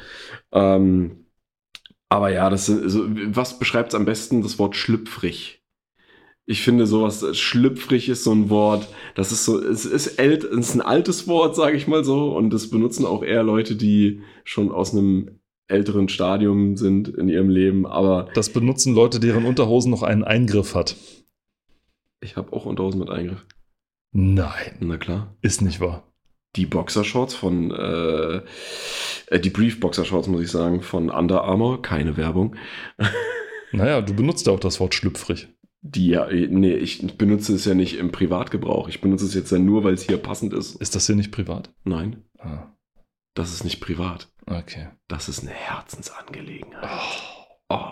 [0.53, 1.27] Ähm,
[2.09, 4.43] aber ja, das also, was beschreibt es am besten?
[4.43, 5.56] Das Wort schlüpfrig.
[6.49, 10.45] Ich finde sowas, äh, schlüpfrig ist so ein Wort, das ist so, es ist, ält,
[10.45, 13.75] es ist ein altes Wort, sage ich mal so, und das benutzen auch eher Leute,
[13.75, 19.45] die schon aus einem älteren Stadium sind in ihrem Leben, aber das benutzen Leute, deren
[19.45, 20.95] Unterhosen noch einen Eingriff hat.
[22.21, 23.45] ich habe auch Unterhosen mit Eingriff.
[24.13, 25.35] Nein, Na klar.
[25.43, 26.05] ist nicht wahr.
[26.55, 28.41] die Boxershorts von, äh,
[29.27, 32.55] äh, die Brief Boxershorts, muss ich sagen, von Under Armour, keine Werbung.
[33.73, 35.49] Naja, du benutzt ja auch das Wort schlüpfrig.
[35.89, 38.89] Die ja, äh, nee, ich benutze es ja nicht im Privatgebrauch.
[38.89, 40.75] Ich benutze es jetzt ja nur, weil es hier passend ist.
[40.77, 41.73] Ist das hier nicht privat?
[41.85, 42.73] Nein, Ah,
[43.35, 44.29] das ist nicht privat.
[44.47, 44.89] okay.
[45.09, 46.91] Das ist eine Herzensangelegenheit.
[47.69, 47.91] Oh,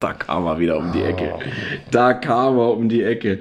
[0.00, 1.34] da kam er wieder um die Ecke.
[1.90, 3.40] Da kam er um die Ecke.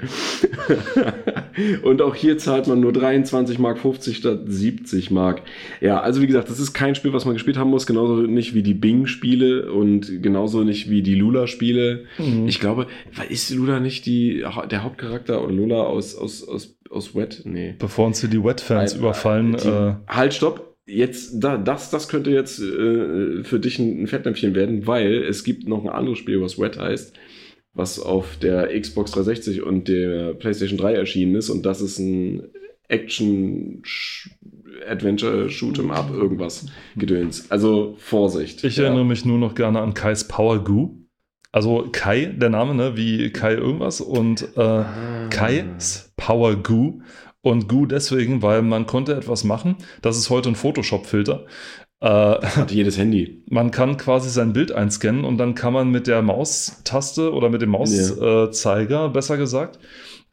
[1.84, 5.44] Und auch hier zahlt man nur 23 Mark 50 statt 70 Mark.
[5.82, 7.86] Ja, also wie gesagt, das ist kein Spiel, was man gespielt haben muss.
[7.86, 12.06] Genauso nicht wie die Bing-Spiele und genauso nicht wie die Lula-Spiele.
[12.18, 12.48] Mhm.
[12.48, 12.88] Ich glaube,
[13.30, 17.42] ist Lula nicht die, der Hauptcharakter oder Lula aus, aus, aus, aus Wet?
[17.46, 17.76] Nee.
[17.78, 20.67] Bevor uns hier die Wet-Fans überfallen, Die, äh, halt, stopp.
[20.88, 25.44] Jetzt, da, das, das könnte jetzt äh, für dich ein, ein Fettnäpfchen werden, weil es
[25.44, 27.14] gibt noch ein anderes Spiel, was Wet heißt,
[27.74, 32.44] was auf der Xbox 360 und der PlayStation 3 erschienen ist und das ist ein
[32.88, 33.84] Action
[34.88, 37.50] Adventure Shoot'em Up irgendwas Gedöns.
[37.52, 38.64] Also Vorsicht.
[38.64, 38.86] Ich ja.
[38.86, 40.96] erinnere mich nur noch gerne an Kais Power Goo.
[41.52, 45.28] Also Kai, der Name, ne, wie Kai irgendwas und äh, Ah.
[45.30, 47.02] Kai's Power Goo.
[47.48, 49.76] Und Goo deswegen, weil man konnte etwas machen.
[50.02, 51.46] Das ist heute ein Photoshop-Filter.
[52.00, 53.42] Äh, Hat jedes Handy.
[53.50, 57.62] man kann quasi sein Bild einscannen und dann kann man mit der Maustaste oder mit
[57.64, 59.80] dem Mauszeiger, besser gesagt,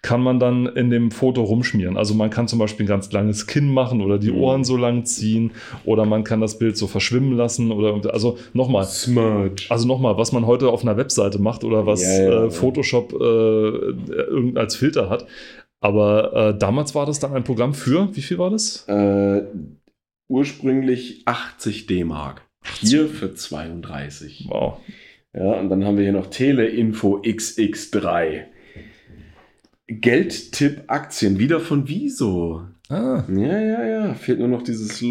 [0.02, 1.96] kann man dann in dem Foto rumschmieren.
[1.96, 4.38] Also man kann zum Beispiel ein ganz langes Kinn machen oder die Mhm.
[4.38, 5.52] Ohren so lang ziehen
[5.86, 8.84] oder man kann das Bild so verschwimmen lassen oder also nochmal.
[8.84, 9.64] Smudge.
[9.70, 13.14] Also nochmal, was man heute auf einer Webseite macht oder was Ja, ja, äh, Photoshop
[13.14, 15.24] äh, irgend als Filter hat.
[15.84, 18.88] Aber äh, damals war das dann ein Programm für, wie viel war das?
[18.88, 19.42] Äh,
[20.28, 22.40] ursprünglich 80 D-Mark.
[22.80, 24.46] Hier für 32.
[24.48, 24.78] Wow.
[25.34, 28.44] Ja, und dann haben wir hier noch Teleinfo XX3.
[29.86, 32.62] Geldtipp Aktien, wieder von Wieso.
[32.88, 34.14] Ah, Ja, ja, ja.
[34.14, 35.02] Fehlt nur noch dieses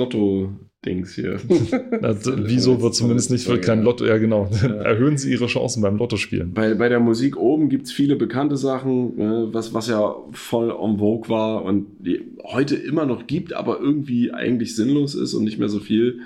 [0.84, 1.40] Lotto-Dings hier.
[2.02, 4.50] das, wieso wird zumindest nicht für kein Lotto, ja genau.
[4.84, 6.54] Erhöhen Sie Ihre Chancen beim Lottospielen.
[6.54, 10.70] Bei, bei der Musik oben gibt es viele bekannte Sachen, äh, was, was ja voll
[10.70, 15.44] en vogue war und die heute immer noch gibt, aber irgendwie eigentlich sinnlos ist und
[15.44, 16.20] nicht mehr so viel,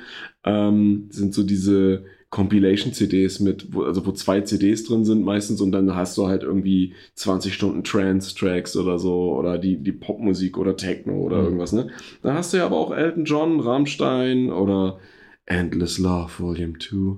[0.43, 5.71] ähm, sind so diese Compilation-CDs mit, wo, also wo zwei CDs drin sind meistens und
[5.71, 10.75] dann hast du halt irgendwie 20 Stunden Trance-Tracks oder so oder die, die Popmusik oder
[10.75, 11.43] Techno oder Mhm.
[11.45, 11.89] irgendwas, ne?
[12.21, 14.99] Da hast du ja aber auch Elton John, Rammstein oder
[15.45, 17.17] Endless Love Volume 2.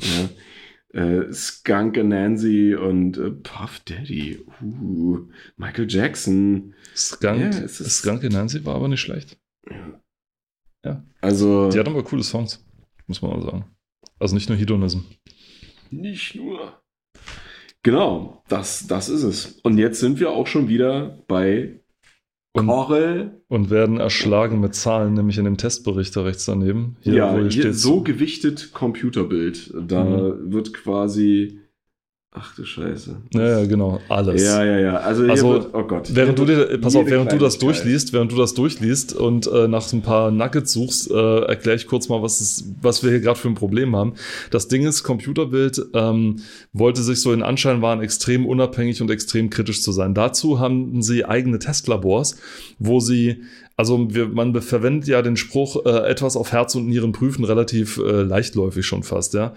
[0.00, 0.28] Ja.
[0.94, 4.44] Äh, Skunk Nancy und äh, Puff Daddy.
[4.62, 5.20] Uh,
[5.56, 6.74] Michael Jackson.
[6.94, 9.38] Skunk, Ja, es ist- Skunk Nancy war aber nicht schlecht.
[11.22, 12.62] Also Die hat aber coole Songs,
[13.06, 13.64] muss man mal sagen.
[14.22, 15.00] Also nicht nur Hedonism.
[15.90, 16.80] nicht nur.
[17.82, 19.58] Genau, das, das ist es.
[19.64, 21.80] Und jetzt sind wir auch schon wieder bei
[22.54, 23.42] Und, Corel.
[23.48, 26.96] und werden erschlagen mit Zahlen, nämlich in dem Testbericht da rechts daneben.
[27.00, 29.74] Hier, ja, wo hier steht so gewichtet Computerbild.
[29.88, 30.52] Da Mhm.
[30.52, 31.58] wird quasi.
[32.34, 33.14] Ach du Scheiße.
[33.34, 34.42] Ja, ja, genau, alles.
[34.42, 34.96] Ja, ja, ja.
[34.96, 36.08] Also, Also, wird, oh Gott.
[36.14, 39.68] Während du dir, pass auf, während du das durchliest, während du das durchliest und äh,
[39.68, 43.20] nach ein paar Nuggets suchst, äh, erkläre ich kurz mal, was, es, was wir hier
[43.20, 44.14] gerade für ein Problem haben.
[44.50, 46.36] Das Ding ist, Computerbild ähm,
[46.72, 50.14] wollte sich so in Anschein wahren, extrem unabhängig und extrem kritisch zu sein.
[50.14, 52.36] Dazu haben sie eigene Testlabors,
[52.78, 53.42] wo sie
[53.76, 57.98] also wir, man verwendet ja den Spruch, äh, etwas auf Herz und Nieren prüfen, relativ
[57.98, 59.54] äh, leichtläufig schon fast, ja.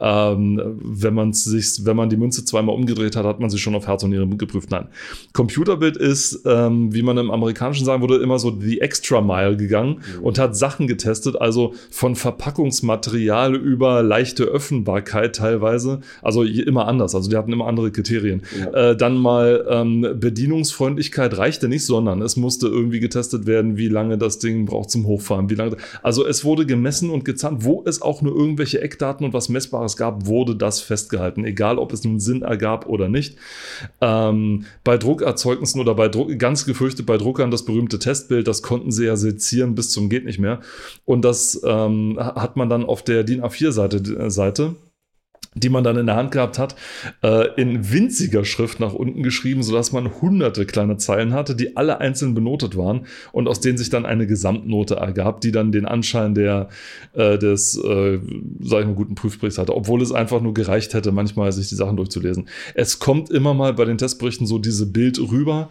[0.00, 3.74] Ähm, wenn man sich, wenn man die Münze zweimal umgedreht hat, hat man sie schon
[3.74, 4.70] auf Herz und Nieren geprüft.
[4.70, 4.88] Nein.
[5.32, 9.98] Computerbild ist, ähm, wie man im Amerikanischen sagen würde, immer so die Extra Mile gegangen
[9.98, 10.24] Mhm.
[10.24, 17.28] und hat Sachen getestet, also von Verpackungsmaterial über leichte Öffnbarkeit teilweise, also immer anders, also
[17.28, 18.42] die hatten immer andere Kriterien.
[18.58, 18.90] Ja.
[18.90, 24.18] Äh, dann mal ähm, Bedienungsfreundlichkeit reichte nicht, sondern es musste irgendwie getestet werden, wie lange
[24.18, 25.76] das Ding braucht zum Hochfahren, wie lange.
[26.02, 29.96] Also es wurde gemessen und gezahnt, wo es auch nur irgendwelche Eckdaten und was Messbares
[29.96, 33.36] gab, wurde das festgehalten, egal ob es nun Sinn ergab oder nicht.
[34.00, 38.90] Ähm, bei Druckerzeugnissen oder bei Druck, ganz gefürchtet bei Druckern das berühmte Testbild, das konnten
[38.90, 40.60] sie ja sezieren bis zum geht nicht mehr.
[41.04, 44.76] Und das ähm, hat man dann auf der DIN A4-Seite Seite
[45.54, 46.74] die man dann in der Hand gehabt hat,
[47.22, 52.00] äh, in winziger Schrift nach unten geschrieben, sodass man hunderte kleine Zeilen hatte, die alle
[52.00, 56.34] einzeln benotet waren und aus denen sich dann eine Gesamtnote ergab, die dann den Anschein
[56.34, 56.68] der,
[57.14, 58.18] äh, des, äh,
[58.60, 61.74] sag ich mal, guten Prüfberichts hatte, obwohl es einfach nur gereicht hätte, manchmal sich die
[61.74, 62.48] Sachen durchzulesen.
[62.74, 65.70] Es kommt immer mal bei den Testberichten so diese Bild rüber,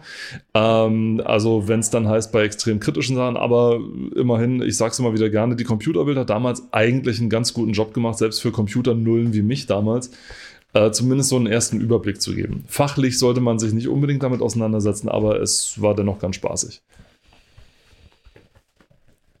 [0.54, 3.80] ähm, also wenn es dann heißt bei extrem kritischen Sachen, aber
[4.16, 7.94] immerhin, ich sag's immer wieder gerne, die Computerbild hat damals eigentlich einen ganz guten Job
[7.94, 10.10] gemacht, selbst für Computernullen wie mich damals,
[10.74, 12.64] äh, zumindest so einen ersten Überblick zu geben.
[12.68, 16.82] Fachlich sollte man sich nicht unbedingt damit auseinandersetzen, aber es war dennoch ganz spaßig.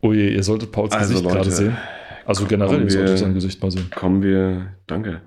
[0.00, 1.76] Oh je, ihr solltet Pauls Also, Gesicht Leute, gerade sehen.
[2.24, 3.90] Also generell, kommen ihr solltet wir- sein Gesicht mal sehen.
[3.94, 5.22] Kommen wir, danke.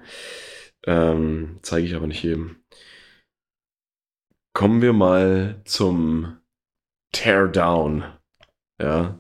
[0.86, 2.56] Ähm, Zeige ich aber nicht jedem.
[4.54, 6.38] Kommen wir mal zum
[7.12, 8.04] Teardown.
[8.82, 9.18] Ja.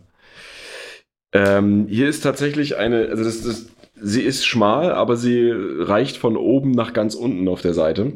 [1.33, 3.70] Ähm, hier ist tatsächlich eine, also das, das,
[4.01, 8.13] sie ist schmal, aber sie reicht von oben nach ganz unten auf der Seite.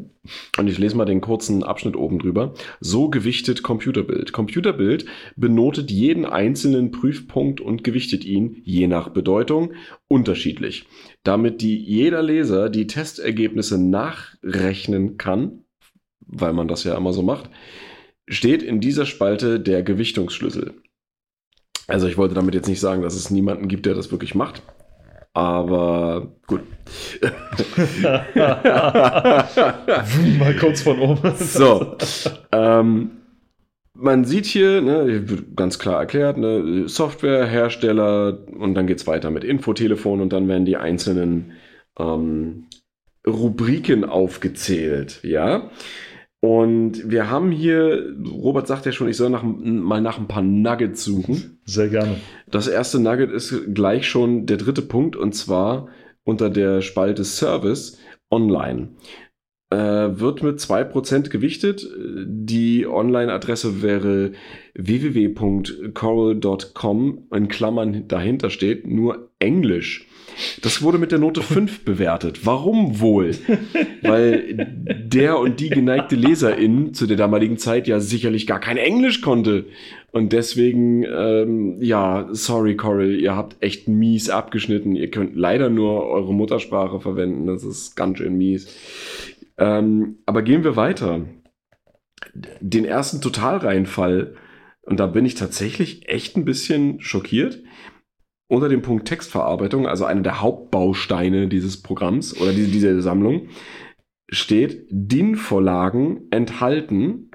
[0.57, 2.53] Und ich lese mal den kurzen Abschnitt oben drüber.
[2.79, 4.33] So gewichtet Computerbild.
[4.33, 9.73] Computerbild benotet jeden einzelnen Prüfpunkt und gewichtet ihn, je nach Bedeutung,
[10.07, 10.87] unterschiedlich.
[11.23, 15.65] Damit die jeder Leser die Testergebnisse nachrechnen kann,
[16.19, 17.49] weil man das ja immer so macht,
[18.27, 20.73] steht in dieser Spalte der Gewichtungsschlüssel.
[21.87, 24.63] Also ich wollte damit jetzt nicht sagen, dass es niemanden gibt, der das wirklich macht.
[25.35, 26.61] Aber gut.
[30.39, 31.35] Mal kurz von oben.
[31.35, 31.97] So.
[32.53, 33.11] ähm,
[33.93, 39.29] man sieht hier, ne, ganz klar erklärt, ne, Software, Hersteller und dann geht es weiter
[39.29, 41.51] mit Infotelefon und dann werden die einzelnen
[41.99, 42.67] ähm,
[43.27, 45.69] Rubriken aufgezählt, ja.
[46.45, 50.43] Und wir haben hier, Robert sagt ja schon, ich soll nach, mal nach ein paar
[50.43, 51.57] Nuggets suchen.
[51.65, 52.17] Sehr gerne.
[52.45, 55.87] Das erste Nugget ist gleich schon der dritte Punkt und zwar
[56.23, 57.97] unter der Spalte Service
[58.29, 58.89] online.
[59.71, 61.89] Äh, wird mit 2% gewichtet.
[61.97, 64.33] Die Online-Adresse wäre
[64.75, 70.07] www.coral.com, in Klammern dahinter steht, nur Englisch.
[70.61, 72.45] Das wurde mit der Note 5 bewertet.
[72.45, 73.35] Warum wohl?
[74.01, 74.67] Weil
[74.99, 79.65] der und die geneigte Leserin zu der damaligen Zeit ja sicherlich gar kein Englisch konnte.
[80.11, 84.95] Und deswegen, ähm, ja, sorry Coral, ihr habt echt mies abgeschnitten.
[84.95, 87.47] Ihr könnt leider nur eure Muttersprache verwenden.
[87.47, 88.73] Das ist ganz schön mies.
[89.57, 91.25] Ähm, aber gehen wir weiter.
[92.59, 94.35] Den ersten Totalreinfall,
[94.83, 97.59] und da bin ich tatsächlich echt ein bisschen schockiert
[98.47, 103.49] unter dem Punkt Textverarbeitung, also einer der Hauptbausteine dieses Programms oder diese, dieser Sammlung,
[104.29, 107.31] steht DIN-Vorlagen enthalten,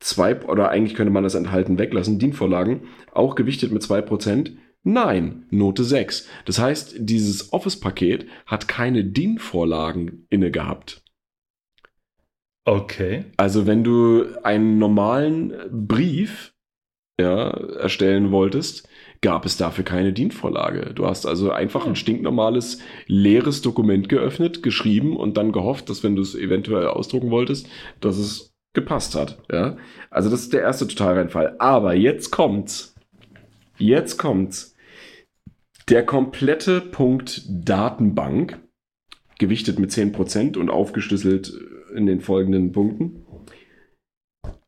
[0.00, 4.52] zwei, oder eigentlich könnte man das enthalten weglassen, DIN-Vorlagen, auch gewichtet mit 2%.
[4.82, 6.28] Nein, Note 6.
[6.46, 11.02] Das heißt, dieses Office-Paket hat keine DIN-Vorlagen inne gehabt.
[12.64, 13.24] Okay.
[13.36, 16.54] Also wenn du einen normalen Brief
[17.20, 18.88] ja, erstellen wolltest,
[19.22, 20.94] gab es dafür keine DIN-Vorlage.
[20.94, 26.16] Du hast also einfach ein stinknormales, leeres Dokument geöffnet, geschrieben und dann gehofft, dass wenn
[26.16, 27.68] du es eventuell ausdrucken wolltest,
[28.00, 29.38] dass es gepasst hat.
[29.50, 29.76] Ja?
[30.10, 31.56] Also das ist der erste Totalreinfall.
[31.58, 32.94] Aber jetzt kommt's.
[33.76, 34.74] Jetzt kommt's.
[35.88, 38.58] Der komplette Punkt Datenbank,
[39.38, 41.52] gewichtet mit 10% und aufgeschlüsselt
[41.94, 43.26] in den folgenden Punkten,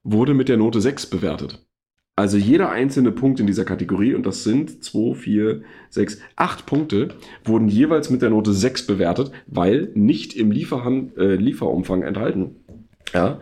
[0.02, 1.64] wurde mit der Note 6 bewertet.
[2.14, 7.08] Also jeder einzelne Punkt in dieser Kategorie, und das sind 2, 4, 6, 8 Punkte,
[7.44, 12.56] wurden jeweils mit der Note 6 bewertet, weil nicht im Lieferhand, äh, Lieferumfang enthalten.
[13.14, 13.40] Ja.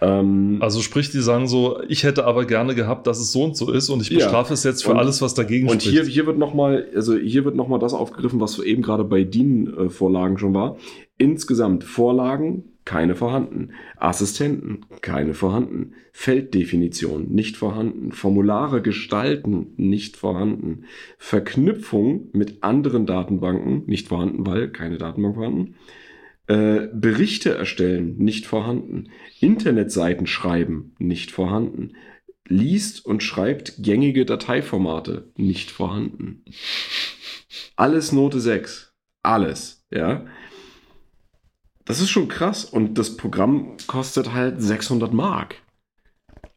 [0.00, 3.54] Ähm, Also sprich, die sagen so, ich hätte aber gerne gehabt, dass es so und
[3.56, 4.16] so ist und ich Ja.
[4.16, 5.94] bestrafe es jetzt für Und- alles, was dagegen und spricht.
[6.02, 9.24] hier, hier wird nochmal, also hier wird noch mal das aufgegriffen, was eben gerade bei
[9.24, 10.76] DIN-Vorlagen schon war.
[11.18, 13.72] Insgesamt Vorlagen, keine vorhanden.
[13.98, 15.92] Assistenten, keine vorhanden.
[16.12, 18.12] Felddefinition, nicht vorhanden.
[18.12, 20.86] Formulare gestalten, nicht vorhanden.
[21.18, 25.74] Verknüpfung mit anderen Datenbanken, nicht vorhanden, weil keine Datenbank vorhanden.
[26.46, 29.10] Äh, Berichte erstellen, nicht vorhanden.
[29.40, 31.94] Internetseiten schreiben, nicht vorhanden.
[32.48, 36.44] Liest und schreibt gängige Dateiformate, nicht vorhanden.
[37.74, 38.94] Alles Note 6.
[39.22, 40.24] Alles, ja.
[41.86, 42.64] Das ist schon krass.
[42.64, 45.56] Und das Programm kostet halt 600 Mark.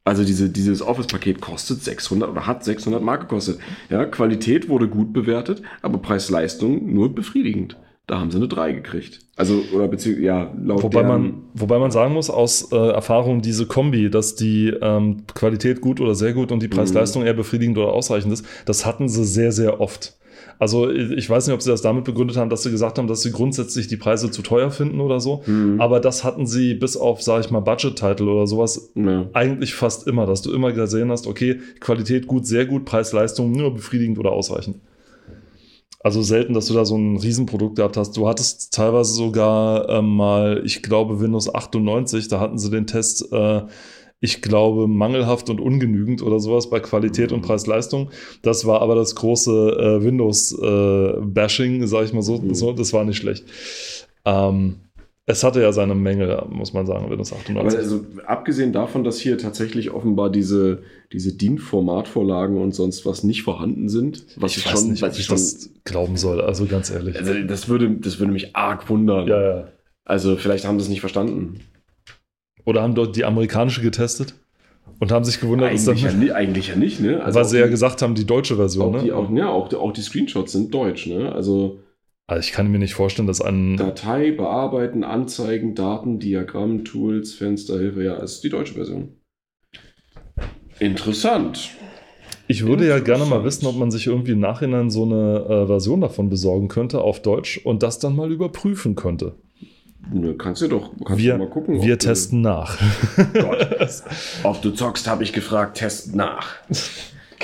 [0.04, 3.60] Also diese, dieses Office-Paket kostet 600 oder hat 600 Mark gekostet.
[3.90, 7.78] Ja, Qualität wurde gut bewertet, aber Preis-Leistung nur befriedigend.
[8.08, 9.20] Da haben sie eine 3 gekriegt.
[9.36, 13.68] Also, oder beziehungsweise, ja, laut Wobei man, wobei man sagen muss, aus äh, Erfahrung, diese
[13.68, 16.72] Kombi, dass die ähm, Qualität gut oder sehr gut und die Mhm.
[16.72, 20.18] Preis-Leistung eher befriedigend oder ausreichend ist, das hatten sie sehr, sehr oft.
[20.60, 23.22] Also ich weiß nicht, ob sie das damit begründet haben, dass sie gesagt haben, dass
[23.22, 25.42] sie grundsätzlich die Preise zu teuer finden oder so.
[25.46, 25.80] Mhm.
[25.80, 29.26] Aber das hatten sie bis auf, sage ich mal, Budget-Title oder sowas ja.
[29.32, 33.74] eigentlich fast immer, dass du immer gesehen hast, okay, Qualität gut, sehr gut, Preis-Leistung nur
[33.74, 34.76] befriedigend oder ausreichend.
[36.02, 38.16] Also selten, dass du da so ein Riesenprodukt gehabt hast.
[38.18, 43.32] Du hattest teilweise sogar ähm, mal, ich glaube, Windows 98, da hatten sie den Test,
[43.32, 43.62] äh,
[44.22, 48.10] ich glaube, mangelhaft und ungenügend oder sowas bei Qualität und Preis-Leistung.
[48.42, 49.52] Das war aber das große
[50.02, 52.54] äh, Windows-Bashing, sage ich mal so, Mhm.
[52.54, 52.74] so.
[52.74, 53.46] Das war nicht schlecht.
[54.26, 54.76] Ähm,
[55.26, 57.78] es hatte ja seine Menge, muss man sagen, Windows Aber 98.
[57.80, 60.80] also, abgesehen davon, dass hier tatsächlich offenbar diese,
[61.14, 65.20] diese DIN-Formatvorlagen und sonst was nicht vorhanden sind, was ich, weiß schon, nicht, was ich
[65.22, 67.16] ich schon, das glauben soll, also ganz ehrlich.
[67.16, 69.28] also das würde, das würde mich arg wundern.
[69.28, 69.68] ja, ja.
[70.04, 71.60] Also vielleicht haben sie es nicht verstanden.
[72.70, 74.36] Oder haben dort die amerikanische getestet
[75.00, 77.20] und haben sich gewundert, dass Eigentlich ja, dann, ni- eigentlich ja nicht, ne?
[77.24, 78.96] weil auch sie ja die- gesagt haben, die deutsche Version.
[78.96, 79.16] auch, die, Ne?
[79.16, 81.32] auch, ja, auch, auch die Screenshots sind deutsch, ne?
[81.34, 81.80] Also
[82.28, 88.04] Also ich kann mir nicht vorstellen, dass ein Datei, bearbeiten, Anzeigen, Daten, Diagramm, Tools, Fensterhilfe,
[88.04, 89.14] ja, ist die deutsche Version.
[90.80, 91.72] Interessant.
[92.48, 93.46] Ich würde ja gerne mal Interessant.
[93.46, 97.22] wissen, ob man sich irgendwie im Nachhinein so eine äh, Version davon besorgen könnte auf
[97.22, 99.34] Deutsch und das dann mal überprüfen könnte.
[100.12, 101.76] Ne, kannst du doch kannst Wir, du mal gucken.
[101.82, 102.78] wir ob du- testen nach.
[103.34, 104.04] Gott.
[104.44, 106.56] Ob du zockst, habe ich gefragt, test nach.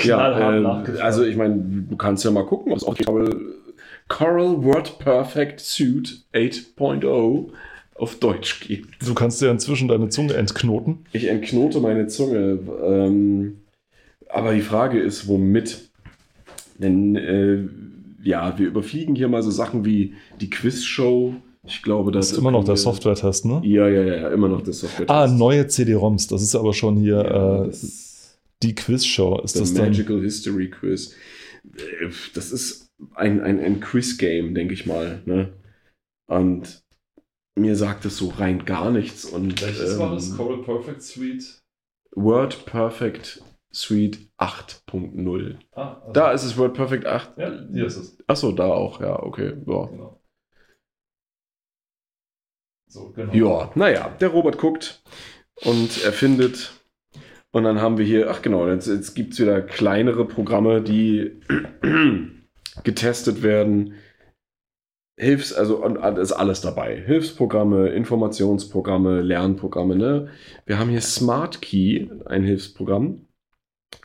[0.04, 1.02] Ja, äh, nachgefragt.
[1.04, 1.56] also ich meine,
[1.90, 3.36] du kannst ja mal gucken, was auf Coral,
[4.08, 7.50] Coral Word Perfect Suit 8.0
[7.96, 9.08] auf Deutsch gibt.
[9.08, 11.06] Du kannst dir inzwischen deine Zunge entknoten.
[11.14, 12.60] Ich entknote meine Zunge.
[12.84, 13.60] Ähm,
[14.30, 15.90] aber die Frage ist, womit?
[16.78, 17.60] Denn äh,
[18.28, 21.36] ja, wir überfliegen hier mal so Sachen wie die Quizshow.
[21.68, 23.62] Ich glaube, das Das ist immer noch der Software-Test, ne?
[23.64, 25.10] Ja, ja, ja, immer noch der Software.
[25.10, 26.28] Ah, neue CD-ROMs.
[26.28, 29.40] Das ist aber schon hier Ja, äh, das, die Quizshow.
[29.44, 29.88] Ist das das dann?
[29.88, 31.14] Magical History Quiz.
[32.34, 35.22] Das ist ein, ein, ein Quiz-Game, denke ich mal.
[35.26, 35.54] Ne?
[36.28, 36.84] Und
[37.58, 39.26] mir sagt es so rein gar nichts.
[39.26, 41.62] Und, ähm, Coral Perfect Suite.
[42.16, 43.42] Word Perfect
[43.74, 45.56] Suite 8.0.
[45.74, 47.38] Ah, also- Da ist es Word Perfect 8.
[47.38, 48.18] Ja, hier ist es.
[48.28, 49.54] Achso, da auch, ja, okay.
[49.66, 49.86] Ja.
[49.86, 50.15] Genau.
[52.96, 53.34] So, genau.
[53.34, 55.04] ja, naja, der Robert guckt
[55.66, 56.72] und erfindet.
[57.52, 61.42] Und dann haben wir hier, ach genau, jetzt, jetzt gibt es wieder kleinere Programme, die
[62.86, 63.96] getestet werden.
[65.20, 67.04] Hilfs, also ist alles dabei.
[67.06, 69.98] Hilfsprogramme, Informationsprogramme, Lernprogramme.
[69.98, 70.30] Ne?
[70.66, 73.28] Wir haben hier Smart Key, ein Hilfsprogramm.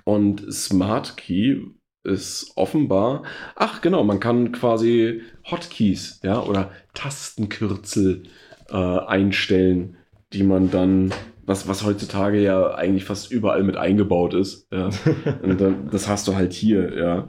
[0.02, 1.60] Und Smart Key
[2.02, 3.22] ist offenbar,
[3.54, 8.24] ach genau, man kann quasi Hotkeys, ja, oder Tastenkürzel
[8.70, 9.96] äh, einstellen,
[10.32, 11.12] die man dann,
[11.44, 14.68] was, was heutzutage ja eigentlich fast überall mit eingebaut ist.
[14.72, 14.90] Ja.
[15.42, 17.28] Dann, das hast du halt hier, ja.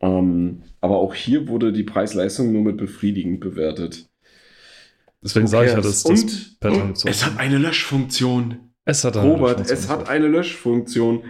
[0.00, 4.10] Ähm, aber auch hier wurde die Preis-Leistung nur mit befriedigend bewertet.
[5.22, 8.72] Deswegen sage ich ja, dass das und, und es hat eine Löschfunktion.
[8.84, 9.78] Es hat eine Robert, Löschfunktion.
[9.78, 11.24] es hat eine Löschfunktion,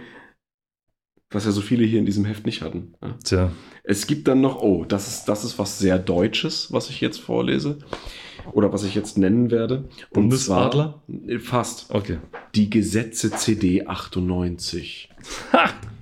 [1.31, 2.95] was ja so viele hier in diesem Heft nicht hatten.
[3.01, 3.17] Ja.
[3.23, 3.51] Tja,
[3.83, 7.21] Es gibt dann noch, oh, das ist, das ist was sehr Deutsches, was ich jetzt
[7.21, 7.79] vorlese.
[8.51, 9.85] Oder was ich jetzt nennen werde.
[10.09, 11.01] Und Bundesadler?
[11.07, 11.91] zwar- Fast.
[11.93, 12.17] okay.
[12.55, 15.09] Die Gesetze CD 98.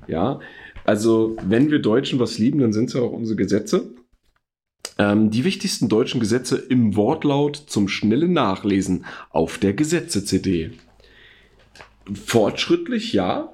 [0.08, 0.40] Ja,
[0.84, 3.94] also wenn wir Deutschen was lieben, dann sind es ja auch unsere Gesetze.
[5.00, 10.72] Ähm, die wichtigsten deutschen Gesetze im Wortlaut zum schnellen Nachlesen auf der Gesetze-CD.
[12.14, 13.53] Fortschrittlich, ja.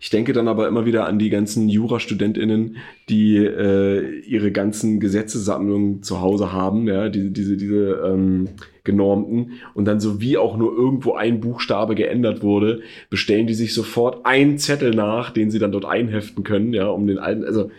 [0.00, 2.76] Ich denke dann aber immer wieder an die ganzen JurastudentInnen,
[3.08, 8.48] die äh, ihre ganzen Gesetzesammlungen zu Hause haben, ja, diese, diese, diese ähm,
[8.84, 12.80] genormten, und dann so wie auch nur irgendwo ein Buchstabe geändert wurde,
[13.10, 17.08] bestellen die sich sofort einen Zettel nach, den sie dann dort einheften können, ja, um
[17.08, 17.70] den alten, also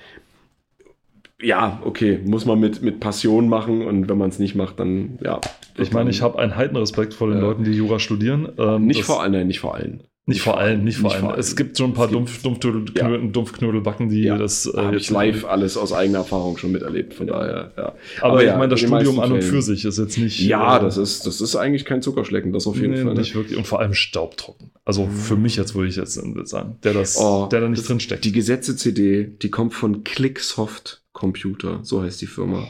[1.42, 5.20] ja, okay, muss man mit, mit Passion machen und wenn man es nicht macht, dann
[5.24, 5.40] ja.
[5.78, 7.44] Ich meine, ich habe einen Heidenrespekt vor den Ja.
[7.44, 8.50] Leuten, die Jura studieren.
[8.58, 10.04] Ähm, nicht vor allen, nein, nicht vor allen.
[10.30, 11.22] Nicht vor allem, nicht vor Nicht allem.
[11.24, 11.40] vor allem.
[11.40, 12.42] Es gibt schon ein paar gibt- Dumpf.
[12.42, 17.28] Dumpfknödelbacken, die Ja, das äh, Habe ich live alles aus eigener Erfahrung schon miterlebt, von
[17.28, 17.96] daher, ja.
[18.22, 20.40] Aber, ja, ich meine, das Studium an und für sich ist jetzt nicht.
[20.42, 23.14] Ja, äh, das ist, das ist eigentlich kein Zuckerschlecken, das auf jeden nee, Fall.
[23.14, 23.20] ne?
[23.20, 23.58] nicht wirklich.
[23.58, 24.72] Und vor allem staubtrocken.
[24.86, 27.88] Also für mich jetzt würde ich jetzt sagen, der, das, Oh, der da nicht das-
[27.88, 28.26] drin steckt.
[28.26, 32.68] Die Gesetze-CD, die kommt von Clicksoft Computer, so heißt die Firma.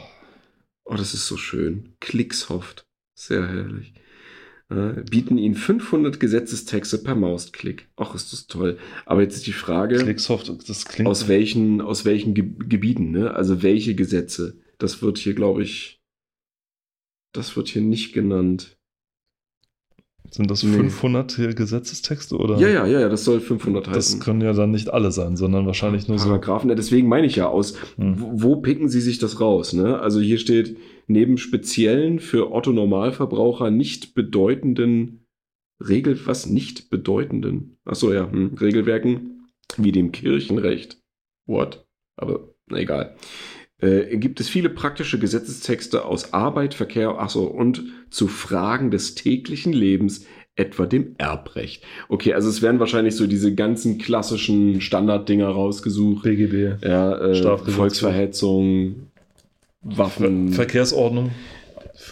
[0.85, 1.93] Oh, das ist so schön.
[1.99, 3.93] Clicksoft, sehr herrlich.
[4.71, 7.87] Äh, bieten Ihnen 500 Gesetzestexte per Mausklick.
[7.95, 8.77] Ach, ist das toll.
[9.07, 11.09] Aber jetzt ist die Frage, Clicksoft, das klingt.
[11.09, 13.33] aus welchen, aus welchen Ge Gebieten, ne?
[13.33, 14.57] Also welche Gesetze?
[14.77, 15.99] Das wird hier, glaube ich,
[17.33, 18.77] das wird hier nicht genannt.
[20.31, 20.75] sind das Nee.
[20.77, 22.59] 500 hier Gesetzestexte oder?
[22.59, 24.19] Ja, ja, ja, ja, das soll 500 Das heißen.
[24.19, 26.25] können ja dann nicht alle sein, sondern wahrscheinlich nur so.
[26.27, 28.19] Paragraphen, ja, deswegen meine ich ja aus, Hm.
[28.19, 29.73] wo, wo picken Sie sich das raus?
[29.73, 29.99] Ne?
[29.99, 30.77] Also hier steht,
[31.09, 35.25] neben speziellen für Otto Normalverbraucher nicht bedeutenden
[35.81, 41.01] Regel, was nicht bedeutenden, achso ja, hm, Regelwerken wie dem Kirchenrecht.
[41.45, 41.85] What?
[42.15, 43.15] Aber na egal.
[43.81, 49.71] Äh, gibt es viele praktische Gesetzestexte aus Arbeit, Verkehr, achso, und zu Fragen des täglichen
[49.71, 50.25] Lebens,
[50.59, 51.83] etwa dem Erbrecht.
[52.09, 56.23] Okay, also es werden wahrscheinlich so diese ganzen klassischen Standarddinger rausgesucht.
[56.23, 56.83] BGB.
[56.85, 57.57] Ja, äh.
[57.71, 59.07] Volksverhetzung,
[59.81, 61.31] Waffen, Verkehrsordnung.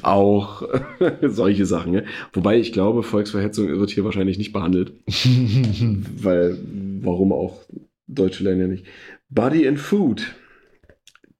[0.03, 0.63] auch
[1.21, 1.91] solche Sachen.
[1.91, 2.05] Ne?
[2.33, 4.93] Wobei ich glaube, Volksverhetzung wird hier wahrscheinlich nicht behandelt,
[6.21, 6.57] weil
[7.01, 7.61] warum auch?
[8.07, 8.85] Deutsche lernen ja nicht.
[9.29, 10.33] Body and Food.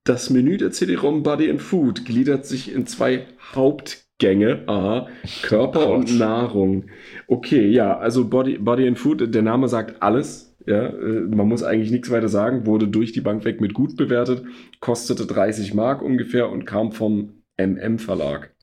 [0.04, 4.63] Das Menü der CD-ROM Body and Food gliedert sich in zwei Hauptgänge.
[4.68, 5.08] Aha,
[5.42, 6.18] Körper Oh und.
[6.18, 6.86] Nahrung.
[7.28, 10.47] Okay, ja, also Body, Body and Food, der Name sagt alles.
[10.67, 13.95] Ja, äh, man muss eigentlich nichts weiter sagen, wurde durch die Bank weg mit gut
[13.95, 14.43] bewertet,
[14.82, 18.53] kostete 30 Mark ungefähr und kam vom MM Verlag.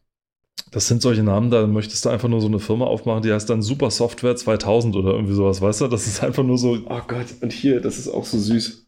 [0.71, 3.49] Das sind solche Namen, da möchtest du einfach nur so eine Firma aufmachen, die heißt
[3.49, 5.89] dann Super Software 2000 oder irgendwie sowas, weißt du?
[5.89, 6.79] Das ist einfach nur so.
[6.85, 8.87] Oh Gott, und hier, das ist auch so süß,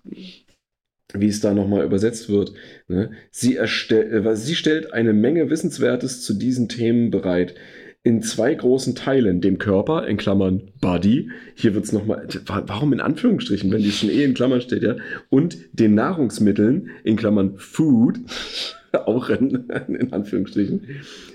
[1.14, 2.52] wie es da nochmal übersetzt wird.
[2.88, 3.12] Ne?
[3.30, 7.54] Sie, erstell, äh, sie stellt eine Menge Wissenswertes zu diesen Themen bereit.
[8.06, 13.00] In zwei großen Teilen, dem Körper, in Klammern Body, hier wird es nochmal, warum in
[13.00, 14.94] Anführungsstrichen, wenn die schon eh in Klammern steht, ja,
[15.28, 18.20] und den Nahrungsmitteln, in Klammern Food,
[18.92, 20.86] auch in, in Anführungsstrichen,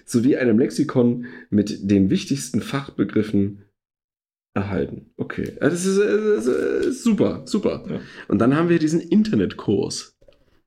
[0.06, 3.64] sowie einem Lexikon mit den wichtigsten Fachbegriffen
[4.54, 5.08] erhalten.
[5.18, 7.84] Okay, das ist, das ist super, super.
[7.90, 8.00] Ja.
[8.30, 10.11] Und dann haben wir diesen Internetkurs.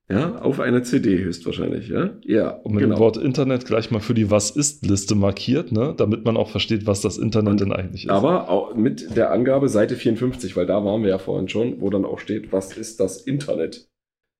[0.07, 2.11] Ja, auf einer CD höchstwahrscheinlich, ja?
[2.21, 5.95] Ja, Und mit dem Wort Internet gleich mal für die Was ist-Liste markiert, ne?
[5.97, 8.11] damit man auch versteht, was das Internet denn eigentlich ist.
[8.11, 11.89] Aber auch mit der Angabe Seite 54, weil da waren wir ja vorhin schon, wo
[11.89, 13.87] dann auch steht, was ist das Internet?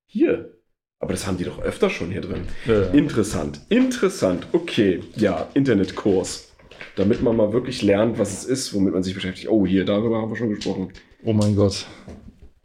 [0.07, 0.51] Hier.
[0.99, 2.41] Aber das haben die doch öfter schon hier drin.
[2.67, 2.87] ja, ja.
[2.91, 4.47] Interessant, interessant.
[4.53, 6.51] Okay, ja, Internetkurs.
[6.95, 9.49] Damit man mal wirklich lernt, was es ist, womit man sich beschäftigt.
[9.49, 10.93] Oh, hier, darüber haben wir schon gesprochen.
[11.23, 11.87] Oh mein Gott.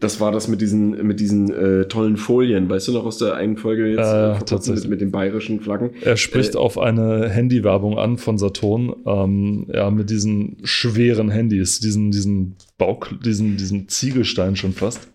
[0.01, 2.71] Das war das mit diesen, mit diesen äh, tollen Folien.
[2.71, 3.99] Weißt du noch aus der einen Folge jetzt?
[3.99, 4.85] Äh, kurzem tatsächlich.
[4.85, 5.91] mit, mit den bayerischen Flaggen.
[6.01, 11.81] Er spricht Äh, auf eine Handywerbung an von Saturn, ähm, ja, mit diesen schweren Handys,
[11.81, 15.09] diesen, diesen Bau, diesen, diesen Ziegelstein schon fast.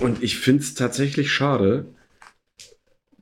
[0.00, 1.86] Und ich finde es tatsächlich schade,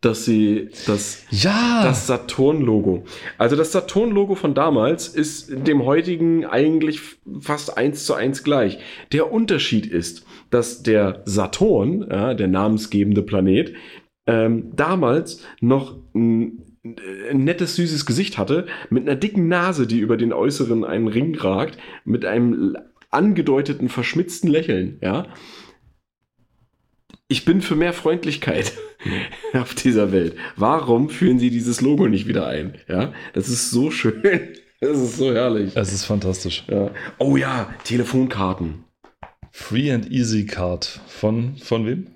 [0.00, 1.82] dass sie das Ja!
[1.84, 3.04] Das Saturn-Logo.
[3.38, 7.00] Also das Saturn-Logo von damals ist dem heutigen eigentlich
[7.40, 8.78] fast eins zu eins gleich.
[9.12, 13.74] Der Unterschied ist, dass der Saturn, ja, der namensgebende Planet,
[14.26, 16.62] ähm, damals noch ein,
[17.30, 21.34] ein nettes, süßes Gesicht hatte, mit einer dicken Nase, die über den äußeren einen Ring
[21.34, 22.76] ragt, mit einem
[23.10, 25.26] angedeuteten, verschmitzten Lächeln, ja.
[27.26, 28.74] Ich bin für mehr Freundlichkeit
[29.54, 30.36] auf dieser Welt.
[30.56, 32.74] Warum führen sie dieses Logo nicht wieder ein?
[32.86, 34.22] Ja, das ist so schön.
[34.80, 35.74] Das ist so herrlich.
[35.76, 36.64] Es ist fantastisch.
[36.68, 36.90] Ja.
[37.18, 38.83] Oh ja, Telefonkarten.
[39.56, 40.84] Free and Easy Card.
[41.06, 42.06] Von, von wem?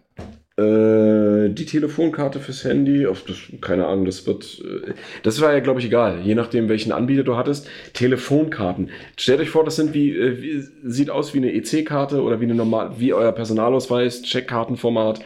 [0.56, 5.60] Äh, die Telefonkarte fürs Handy, auf das, keine Ahnung, das wird, äh, das war ja,
[5.60, 7.68] glaube ich, egal, je nachdem, welchen Anbieter du hattest.
[7.92, 8.90] Telefonkarten.
[9.16, 12.44] Stellt euch vor, das sind wie, äh, wie sieht aus wie eine EC-Karte oder wie
[12.44, 15.20] eine normal, wie euer Personalausweis, Checkkartenformat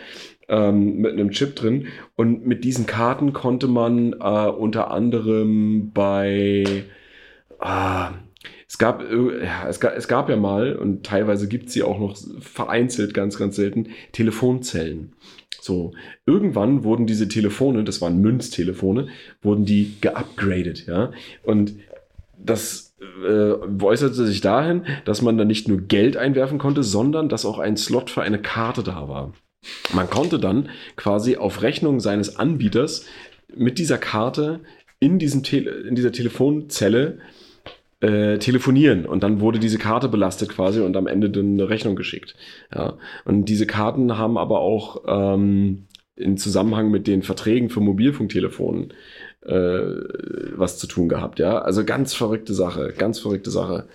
[0.48, 1.86] ähm, mit einem Chip drin.
[2.14, 4.16] Und mit diesen Karten konnte man äh,
[4.50, 6.84] unter anderem bei
[7.64, 8.14] Ah,
[8.72, 11.98] es gab, ja, es gab, es gab ja mal, und teilweise gibt es sie auch
[11.98, 15.12] noch vereinzelt, ganz, ganz selten, Telefonzellen.
[15.60, 15.92] So,
[16.24, 19.08] irgendwann wurden diese Telefone, das waren Münztelefone,
[19.42, 21.12] wurden die geupgradet, ja.
[21.42, 21.74] Und
[22.38, 23.52] das äh,
[23.82, 27.76] äußerte sich dahin, dass man da nicht nur Geld einwerfen konnte, sondern dass auch ein
[27.76, 29.34] Slot für eine Karte da war.
[29.92, 33.04] Man konnte dann quasi auf Rechnung seines Anbieters
[33.54, 34.60] mit dieser Karte
[34.98, 37.18] in, diesem Tele in dieser Telefonzelle
[38.02, 41.94] äh, telefonieren und dann wurde diese Karte belastet quasi und am Ende dann eine Rechnung
[41.96, 42.34] geschickt.
[42.74, 42.94] Ja.
[43.24, 45.84] Und diese Karten haben aber auch ähm,
[46.16, 48.92] in Zusammenhang mit den Verträgen für Mobilfunktelefonen
[49.46, 49.52] äh,
[50.56, 51.38] was zu tun gehabt.
[51.38, 53.86] Ja, also ganz verrückte Sache, ganz verrückte Sache.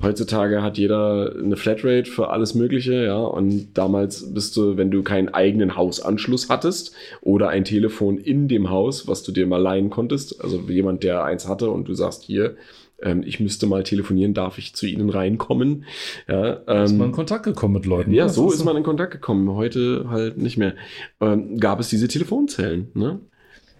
[0.00, 3.18] Heutzutage hat jeder eine Flatrate für alles Mögliche, ja.
[3.18, 8.70] Und damals bist du, wenn du keinen eigenen Hausanschluss hattest oder ein Telefon in dem
[8.70, 12.22] Haus, was du dir mal leihen konntest, also jemand, der eins hatte und du sagst
[12.22, 12.56] hier,
[13.02, 15.84] ähm, ich müsste mal telefonieren, darf ich zu Ihnen reinkommen?
[16.28, 18.12] Ja, Ist ähm, man in Kontakt gekommen mit Leuten.
[18.12, 18.30] ja, ne?
[18.30, 19.50] so ist man in Kontakt gekommen.
[19.50, 20.74] Heute halt nicht mehr.
[21.20, 23.20] Ähm, gab es diese Telefonzellen, ne?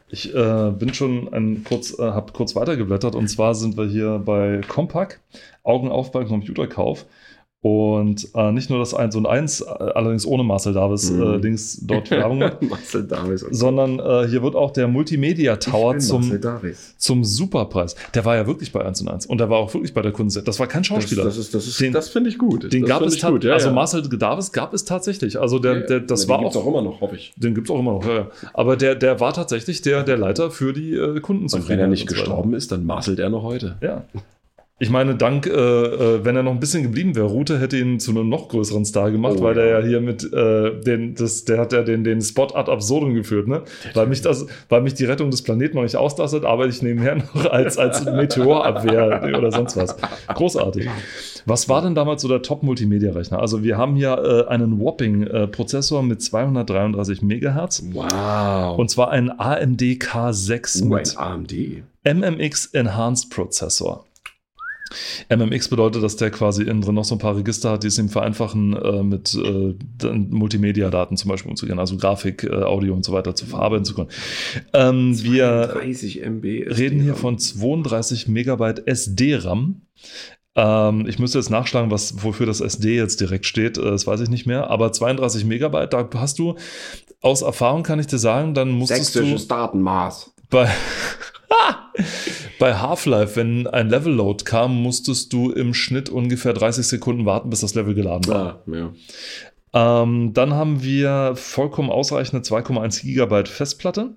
[0.08, 4.18] Ich äh, bin schon ein kurz, äh, habe kurz weitergeblättert und zwar sind wir hier
[4.18, 5.20] bei Compaq,
[5.62, 7.06] Augen auf beim Computerkauf.
[7.64, 11.22] Und äh, nicht nur das 1 und 1, äh, allerdings ohne Marcel Davis Mhm.
[11.22, 13.46] äh, links dort Werbung macht, Marcel Davis.
[13.52, 16.40] sondern äh, hier wird auch der Multimedia Tower zum,
[16.98, 17.94] zum Superpreis.
[18.14, 20.10] Der war ja wirklich bei 1 und 1 und der war auch wirklich bei der
[20.10, 20.42] Kunst.
[20.44, 21.22] Das war kein Das, Schauspieler.
[21.22, 22.72] das, ist, das, ist, Den- das finde ich gut.
[22.72, 23.44] den das gab es tatsächlich.
[23.44, 23.74] ja, also ja.
[23.74, 25.38] Marcel Davis gab es tatsächlich.
[25.40, 26.64] Also der, der, das ja, war den gibt's auch.
[26.64, 27.32] auch immer noch, hoffe ich.
[27.36, 28.26] Den gibt es auch immer noch, ja, ja.
[28.54, 31.44] Aber der, der war tatsächlich der, der Leiter für die äh, Kunden.
[31.44, 33.76] Und wenn er nicht gestorben ist, dann marselt er noch heute.
[33.80, 34.02] Ja.
[34.78, 38.00] Ich meine, dank, äh, äh, wenn er noch ein bisschen geblieben wäre, Rute hätte ihn
[38.00, 39.62] zu einem noch größeren Star gemacht, Oh, weil ja.
[39.62, 43.14] der ja hier mit, äh, den, das, der hat ja den, den Spot ad absurdum
[43.14, 43.62] geführt, ne?
[43.94, 47.14] Weil mich, das, weil mich die Rettung des Planeten noch nicht auslastet, arbeite ich nebenher
[47.16, 49.94] noch als, als Meteorabwehr oder sonst was.
[50.34, 50.88] Großartig.
[51.46, 53.38] Was war denn damals so der Top-Multimedia-Rechner?
[53.38, 58.78] Also wir haben hier äh, einen Whopping-Prozessor mit 233 Megahertz Wow.
[58.78, 61.52] und zwar einen AMD K6 uh, mit AMD.
[62.04, 64.04] MMX Enhanced Prozessor.
[65.28, 67.98] MMX bedeutet, dass der quasi innen drin noch so ein paar Register hat, die es
[67.98, 69.74] ihm vereinfachen, äh, mit äh,
[70.08, 74.08] Multimedia-Daten zum Beispiel umzugehen, also Grafik, äh, Audio und so weiter zu verarbeiten zu können.
[74.72, 76.44] Ähm, wir 30 MB.
[76.44, 79.82] reden hier von 32 Megabyte SD-RAM.
[80.54, 83.78] Ähm, ich müsste jetzt nachschlagen, was, wofür das SD jetzt direkt steht.
[83.78, 84.68] äh, Das weiß ich nicht mehr.
[84.70, 86.56] Aber 32 Megabyte, da hast du,
[87.20, 90.32] aus Erfahrung kann ich dir sagen, dann musstest du sächsisches Datenmaß.
[90.50, 90.68] bei,
[92.58, 97.60] Bei Half-Life, wenn ein Level-Load kam, musstest du im Schnitt ungefähr 30 Sekunden warten, bis
[97.60, 98.62] das Level geladen war.
[98.66, 98.92] Ah, ja.
[99.74, 104.14] Ähm, dann haben wir vollkommen ausreichende 2,1 Gigabyte Festplatte.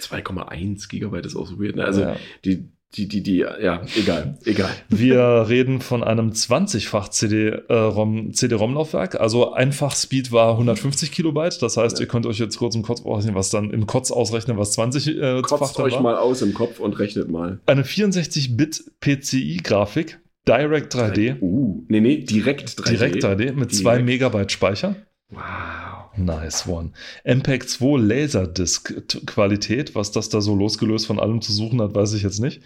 [0.00, 1.76] 2,1 Gigabyte ist auch so weird.
[1.76, 1.84] Ne?
[1.84, 2.16] Also Ja.
[2.44, 4.70] die, die, die, die, ja, egal, egal.
[4.88, 9.18] Wir reden von einem 20-fach CD-ROM CD-ROM-Laufwerk.
[9.20, 11.62] Also einfach Speed war 150 Kilobyte.
[11.62, 14.58] Das heißt, ihr könnt euch jetzt kurz im Kotz ausrechnen, was dann im Kotz ausrechnen,
[14.58, 16.02] was 20 äh, Kotzt euch war.
[16.02, 17.60] mal aus im Kopf und rechnet mal.
[17.66, 22.88] Eine 64-Bit PCI-Grafik, Direct 3D, Uh, nee, nee, direkt 3D.
[22.90, 24.04] Direkt 3D mit 2 Direkt.
[24.06, 24.96] Megabyte Speicher.
[25.30, 26.01] Wow.
[26.16, 26.90] Nice one.
[27.24, 32.22] MPEG 2 Laserdisc-Qualität, was das da so losgelöst von allem zu suchen hat, weiß ich
[32.22, 32.60] jetzt nicht.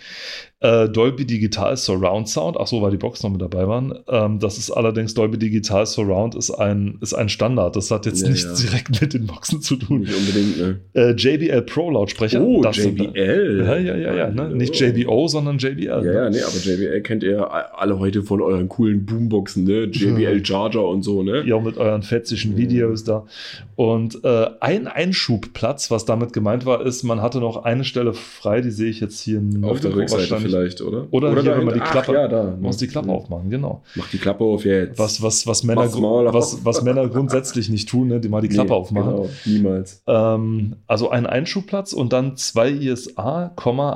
[0.61, 3.95] Äh, Dolby Digital Surround Sound, ach so, weil die Box noch mit dabei waren.
[4.09, 7.77] Ähm, das ist allerdings Dolby Digital Surround ist ein, ist ein Standard.
[7.77, 8.69] Das hat jetzt Ja, nichts ja.
[8.69, 10.01] direkt mit den Boxen zu tun.
[10.01, 10.81] Nicht unbedingt, ne?
[10.95, 12.41] Äh, JBL Pro Lautsprecher.
[12.43, 13.65] Oh, das JBL.
[13.65, 14.31] Ja, ja, ja, ja.
[14.31, 14.49] Ne?
[14.57, 15.85] Nicht JBO, sondern JBL.
[15.85, 16.15] Ja, ne?
[16.15, 19.85] ja, nee, aber JBL kennt ihr alle heute von euren coolen Boomboxen, ne?
[19.85, 21.45] JBL Charger und so, ne?
[21.55, 23.27] Auch mit euren fetzischen Videos da.
[23.75, 28.61] Und äh, ein Einschubplatz, was damit gemeint war, ist, man hatte noch eine Stelle frei,
[28.61, 31.07] die sehe ich jetzt hier Auf der Rückseite vielleicht, oder?
[31.11, 32.57] Oder hier, wenn man die Klappe- Ach, ja, da.
[32.61, 33.15] Muss die Klappe Ja.
[33.15, 33.83] aufmachen, genau.
[33.95, 34.99] Mach die Klappe auf jetzt.
[34.99, 35.93] Was, was, was, Männer,
[36.33, 38.21] was, was Männer grundsätzlich nicht tun, ne?
[38.21, 39.11] die mal die Klappe Nee, aufmachen.
[39.11, 40.03] Genau, niemals.
[40.07, 43.53] Ähm, also ein Einschubplatz und dann zwei ISA,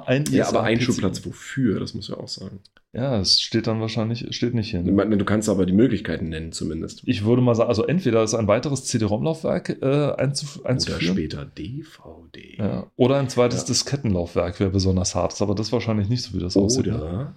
[0.06, 0.32] ein ISA.
[0.36, 0.62] Ja, aber.
[0.62, 1.80] Einschubplatz wofür?
[1.80, 2.60] Das muss ja auch sagen.
[2.92, 4.74] Ja, es steht dann wahrscheinlich, steht nicht.
[4.74, 5.16] Ich Ne?
[5.16, 7.02] Du kannst aber die Möglichkeiten nennen, zumindest.
[7.06, 11.14] Ich würde mal sagen, also entweder ist ein weiteres CD-ROM-Laufwerk äh, einzuf Oder einzuführen.
[11.14, 12.56] später DVD.
[12.58, 12.86] Ja.
[12.96, 13.66] Oder ein zweites Ja.
[13.66, 16.86] Diskettenlaufwerk wäre besonders hart, ist aber das wahrscheinlich nicht so, wie das aussieht.
[16.86, 16.96] Ne?
[16.96, 17.34] Oder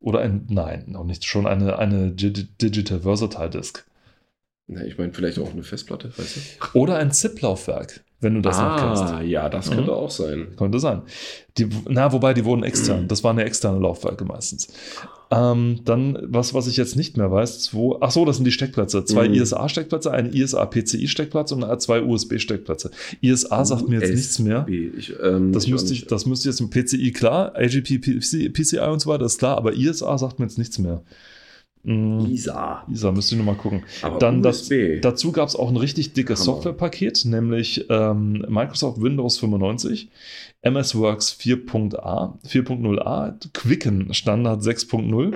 [0.00, 3.86] Oder ein, nein, noch nicht, schon eine, eine Digi- Digital Versatile Disk.
[4.66, 6.36] Na, ich meine, vielleicht auch eine Festplatte, weißt
[6.72, 6.78] du?
[6.78, 9.02] Oder ein ZIP-Laufwerk, wenn du das noch kennst.
[9.02, 9.74] ah, ja, das Mhm.
[9.74, 10.48] könnte auch sein.
[10.56, 11.02] Könnte sein.
[11.58, 13.06] Die, na, wobei, die wurden extern.
[13.06, 14.68] Das waren ja externe Laufwerke meistens.
[15.30, 18.52] Ähm, dann, was, was ich jetzt nicht mehr weiß, zwei, ach so, das sind die
[18.52, 19.04] Steckplätze.
[19.04, 19.34] Zwei Mhm.
[19.34, 22.90] ISA-Steckplätze, ein ISA-PCI-Steckplatz und zwei USB-Steckplätze.
[23.20, 24.66] ISA sagt mir jetzt nichts mehr.
[24.68, 28.78] Ich, ähm, Das ich müsste ich, das müsste jetzt im PCI klar, AGP, PC, PCI
[28.90, 31.02] und so weiter ist klar, aber ISA sagt mir jetzt nichts mehr.
[31.84, 32.84] Mm, ISA.
[32.90, 33.84] ISA, müsste ich nochmal gucken.
[34.02, 34.70] Aber Dann das,
[35.00, 36.42] dazu gab es auch ein richtig dickes.
[36.44, 40.08] Softwarepaket, nämlich ähm, Microsoft Windows 95,
[40.62, 45.34] MS Works 4.a, 4.0a, Quicken Standard 6.0.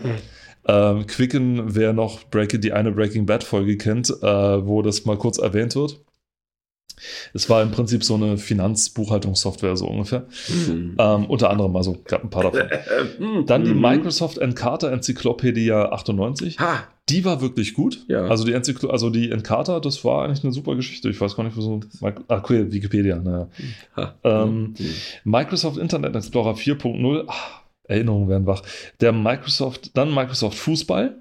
[0.67, 5.17] Ähm, Quicken, wer noch Break, die eine Breaking Bad Folge kennt, äh, wo das mal
[5.17, 6.01] kurz erwähnt wird.
[7.35, 10.27] Es war im Prinzip so eine Finanzbuchhaltungssoftware, so ungefähr.
[10.67, 10.97] Hm.
[10.99, 12.69] Ähm, unter anderem, also gab ein paar davon.
[13.19, 13.81] Hm, Dann die mhm.
[13.81, 16.59] Microsoft Encarta Enzyklopädia 98.
[16.59, 16.85] Ha!
[17.09, 18.05] Die war wirklich gut.
[18.09, 18.27] Ja.
[18.27, 21.09] Also die Enzyklo also die Encarta, das war eigentlich eine super Geschichte.
[21.09, 21.81] Ich weiß gar nicht, wieso.
[22.01, 23.49] Mic- Ah, okay, Wikipedia, naja.
[24.25, 24.87] Ähm, Hm.
[25.25, 27.25] Microsoft Internet Explorer 4.0.
[27.29, 27.35] Ah,
[27.85, 28.63] Erinnerungen werden wach.
[29.01, 31.17] Der Microsoft, dann Microsoft Fußball,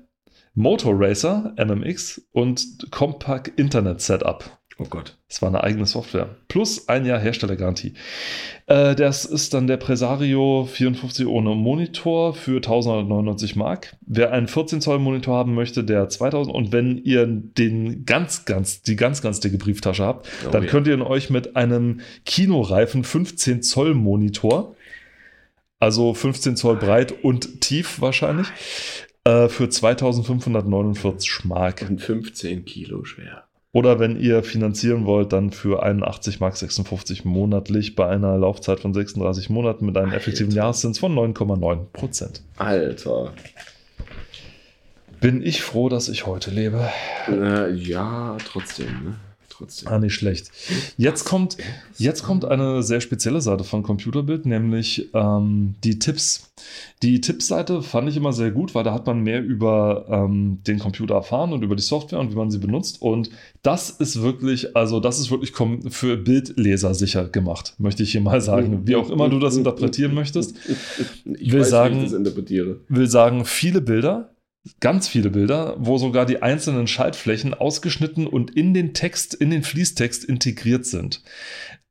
[0.56, 4.44] Motor Racer, MMX und Compaq Internet Setup.
[4.80, 5.18] Oh Gott.
[5.28, 6.36] Das war eine eigene Software.
[6.48, 7.94] Plus ein Jahr Herstellergarantie.
[8.68, 13.96] Äh, das ist dann der Presario 54 ohne Monitor für 1199 Mark.
[14.06, 16.54] Wer einen 14 Zoll Monitor haben möchte, der 2000.
[16.54, 20.70] Und wenn ihr den ganz, ganz, die ganz, ganz dicke Brieftasche habt, Oh dann ja.
[20.70, 24.76] könnt ihr ihn euch mit einem Kinoreifen 15 Zoll Monitor,
[25.80, 28.48] also 15 Zoll breit und tief wahrscheinlich,
[29.24, 31.84] äh, für 2549 Mark.
[31.90, 33.47] Und 15 Kilo schwer.
[33.78, 38.92] Oder wenn ihr finanzieren wollt, dann für 81 Mark 56 monatlich bei einer Laufzeit von
[38.92, 40.62] 36 Monaten mit einem effektiven Alter.
[40.62, 42.42] Jahreszins von 9,9 Prozent.
[42.58, 43.34] Alter.
[45.22, 46.90] Bin ich froh, dass ich heute lebe.
[47.28, 49.16] Äh, ja, trotzdem, ne?
[49.58, 49.88] Trotzdem.
[49.88, 50.51] Ah, nicht schlecht.
[50.97, 51.58] Jetzt kommt,
[51.97, 56.51] jetzt kommt eine sehr spezielle Seite von Computerbild, nämlich ähm, die Tipps.
[57.03, 60.80] Die Tippsseite fand ich immer sehr gut, weil da hat man mehr über ähm, den
[60.80, 63.01] Computer erfahren und über die Software und wie man sie benutzt.
[63.01, 63.30] Und
[63.64, 65.53] das ist wirklich, also das ist wirklich
[65.89, 68.82] für Bildleser sicher gemacht, möchte ich hier mal sagen.
[68.88, 70.55] Wie auch immer du das interpretieren möchtest.
[71.26, 72.78] Ich will weiß, sagen- ich das interpretiere.
[72.89, 74.30] will sagen, viele Bilder,
[74.80, 79.63] ganz viele Bilder, wo sogar die einzelnen Schaltflächen ausgeschnitten und in den Text, in den
[79.63, 81.22] Fließtext integriert sind.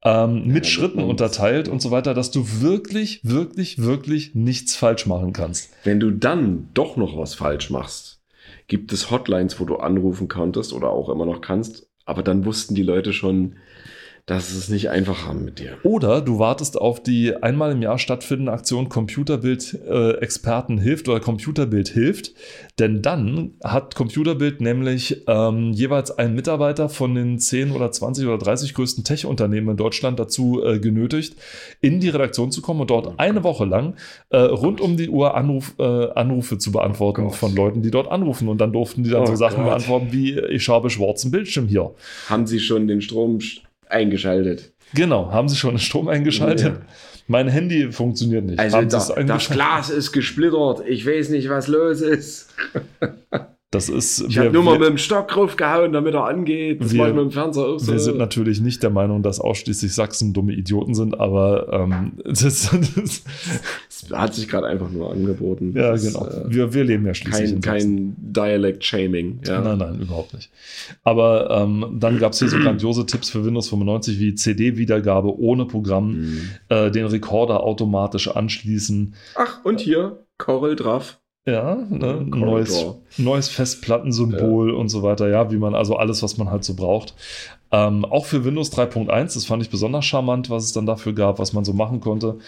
[0.05, 5.33] Ähm, mit Schritten unterteilt und so weiter, dass du wirklich, wirklich, wirklich nichts falsch machen
[5.33, 5.71] kannst.
[5.85, 8.21] Wenn du dann doch noch was falsch machst,
[8.69, 12.75] gibt es Hotlines, wo du anrufen konntest oder auch immer noch kannst, aber dann wussten
[12.75, 13.57] die Leute schon,
[14.27, 15.79] dass es nicht einfach haben mit dir.
[15.85, 22.33] Oder du wartest auf die einmal im Jahr stattfindende Aktion Computerbild-Experten hilft oder Computerbild hilft.
[22.81, 28.39] Denn dann hat Computerbild nämlich ähm, jeweils einen Mitarbeiter von den 10 oder 20 oder
[28.39, 31.37] 30 größten Tech-Unternehmen in Deutschland dazu äh, genötigt,
[31.81, 33.95] in die Redaktion zu kommen und dort eine Woche lang
[34.31, 38.11] äh, rund um die Uhr Anruf, äh, Anrufe zu beantworten Oh von Leuten, die dort
[38.11, 38.49] anrufen.
[38.49, 39.67] Und dann durften die dann Oh so Sachen Gott.
[39.67, 41.95] beantworten wie, ich habe schwarzen Bildschirm hier.
[42.29, 43.39] Haben sie schon den Strom
[43.89, 44.73] eingeschaltet?
[44.95, 46.67] Genau, haben sie schon den Strom eingeschaltet?
[46.67, 46.81] Ja.
[47.29, 48.59] Mein Handy funktioniert nicht.
[48.59, 49.51] Also da, das?
[49.51, 50.83] Glas ist gesplittert.
[50.87, 52.55] Ich weiß nicht, was los ist.
[53.77, 54.25] Das ist.
[54.29, 56.81] Ich habe nur mal mit dem Stock draufgehauen, damit er angeht.
[56.83, 57.93] Das Wir- mache ich mit dem Fernseher auch so.
[57.93, 62.43] Wir sind natürlich nicht der Meinung, dass ausschließlich Sachsen dumme Idioten sind, aber ähm, das,
[62.71, 63.23] das,
[63.89, 65.73] Es hat sich gerade einfach nur angeboten.
[65.77, 66.27] ja, Das genau.
[66.27, 69.41] äh, wir, wir leben ja schließlich kein kein Dialect-Shaming.
[69.47, 69.61] Ja.
[69.61, 70.51] Nein, nein, überhaupt nicht.
[71.05, 75.67] Aber ähm, dann gab es hier so grandiose Tipps für Windows 95 wie CD-Wiedergabe ohne
[75.67, 76.41] Programm, Mhm.
[76.69, 79.15] äh, den Rekorder automatisch anschließen.
[79.35, 81.19] Ach, und hier, Corel Draff.
[81.47, 82.85] Ja, ne, neues,
[83.19, 85.29] neues Festplattensymbol und so weiter.
[85.29, 87.15] Ja, wie man also alles, was man halt so braucht.
[87.71, 91.39] Ähm, auch für Windows 3.1, das fand ich besonders charmant, was es dann dafür gab,
[91.39, 92.39] was man so machen konnte.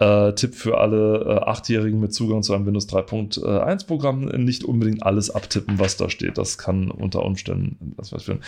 [0.00, 5.02] Äh, Tipp für alle äh, Achtjährigen mit Zugang zu einem Windows 3.1 Programm, nicht unbedingt
[5.02, 6.38] alles abtippen, was da steht.
[6.38, 8.38] Das kann unter Umständen das was führen.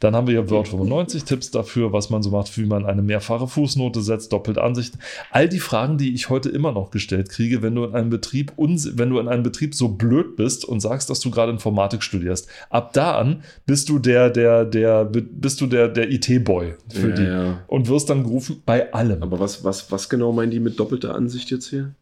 [0.00, 3.00] Dann haben wir hier Word 95 Tipps dafür, was man so macht, wie man eine
[3.00, 4.94] mehrfache Fußnote setzt, doppelte Ansicht.
[5.30, 8.52] All die Fragen, die ich heute immer noch gestellt kriege, wenn du in einem Betrieb
[8.58, 12.48] wenn du in einem Betrieb so blöd bist und sagst, dass du gerade Informatik studierst.
[12.68, 17.14] Ab da an bist du der, der, der, bist du der, der IT-Boy für Ja,
[17.14, 17.22] die.
[17.22, 17.58] ja.
[17.66, 19.22] Und wirst dann gerufen bei allem.
[19.22, 21.94] Aber was, was, was genau meinen die mit doppelter Ansicht jetzt hier?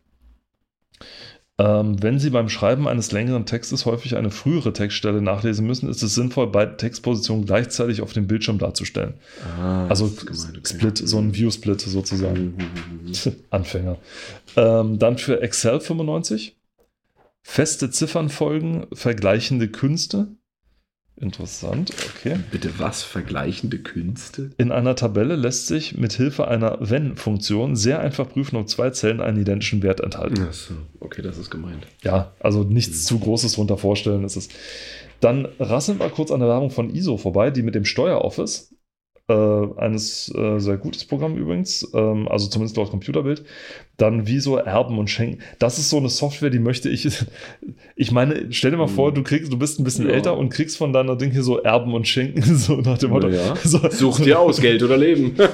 [1.59, 6.03] Ähm, wenn Sie beim Schreiben eines längeren Textes häufig eine frühere Textstelle nachlesen müssen, ist
[6.03, 9.15] es sinnvoll, beide Textpositionen gleichzeitig auf dem Bildschirm darzustellen.
[9.59, 10.35] Ah, Also okay.
[10.65, 12.57] Split, so ein View-Split sozusagen.
[12.57, 13.37] Mhm, mhm, mhm.
[13.51, 13.97] Anfänger.
[14.57, 16.57] Ähm, dann für Excel 95.
[17.43, 20.29] Feste Ziffernfolgen, vergleichende Künste.
[21.19, 22.37] Interessant, okay.
[22.51, 23.03] Bitte was?
[23.03, 24.51] Vergleichende Künste?
[24.59, 29.23] In einer Tabelle lässt sich mit Hilfe einer Wenn-Funktion sehr einfach prüfen, ob zwei Zellen
[29.23, 30.43] einen identischen Wert enthalten.
[30.43, 31.87] Achso, okay, das ist gemeint.
[32.03, 34.25] Ja, also nichts zu Großes drunter vorstellen.
[34.25, 34.49] ist es.
[35.21, 38.75] Dann rasseln wir kurz an der Werbung von ISO vorbei, die mit dem Steueroffice,
[39.29, 39.35] äh,
[39.77, 43.45] eines äh, sehr gutes Programm übrigens, ähm, also zumindest laut Computerbild,
[43.97, 45.41] dann Viso Erben und Schenken.
[45.59, 47.09] Das ist so eine Software, die möchte ich.
[47.99, 50.13] Ich meine, stell dir mal vor, du kriegst, du bist ein bisschen Ja.
[50.15, 53.29] älter und kriegst von deiner Ding hier so Erben und Schenken, so nach dem Motto.
[53.31, 53.57] Ja.
[53.65, 55.35] So, Such dir aus, Geld oder Leben.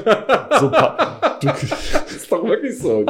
[0.61, 0.77] So, du,
[1.47, 3.07] Das ist doch wirklich so.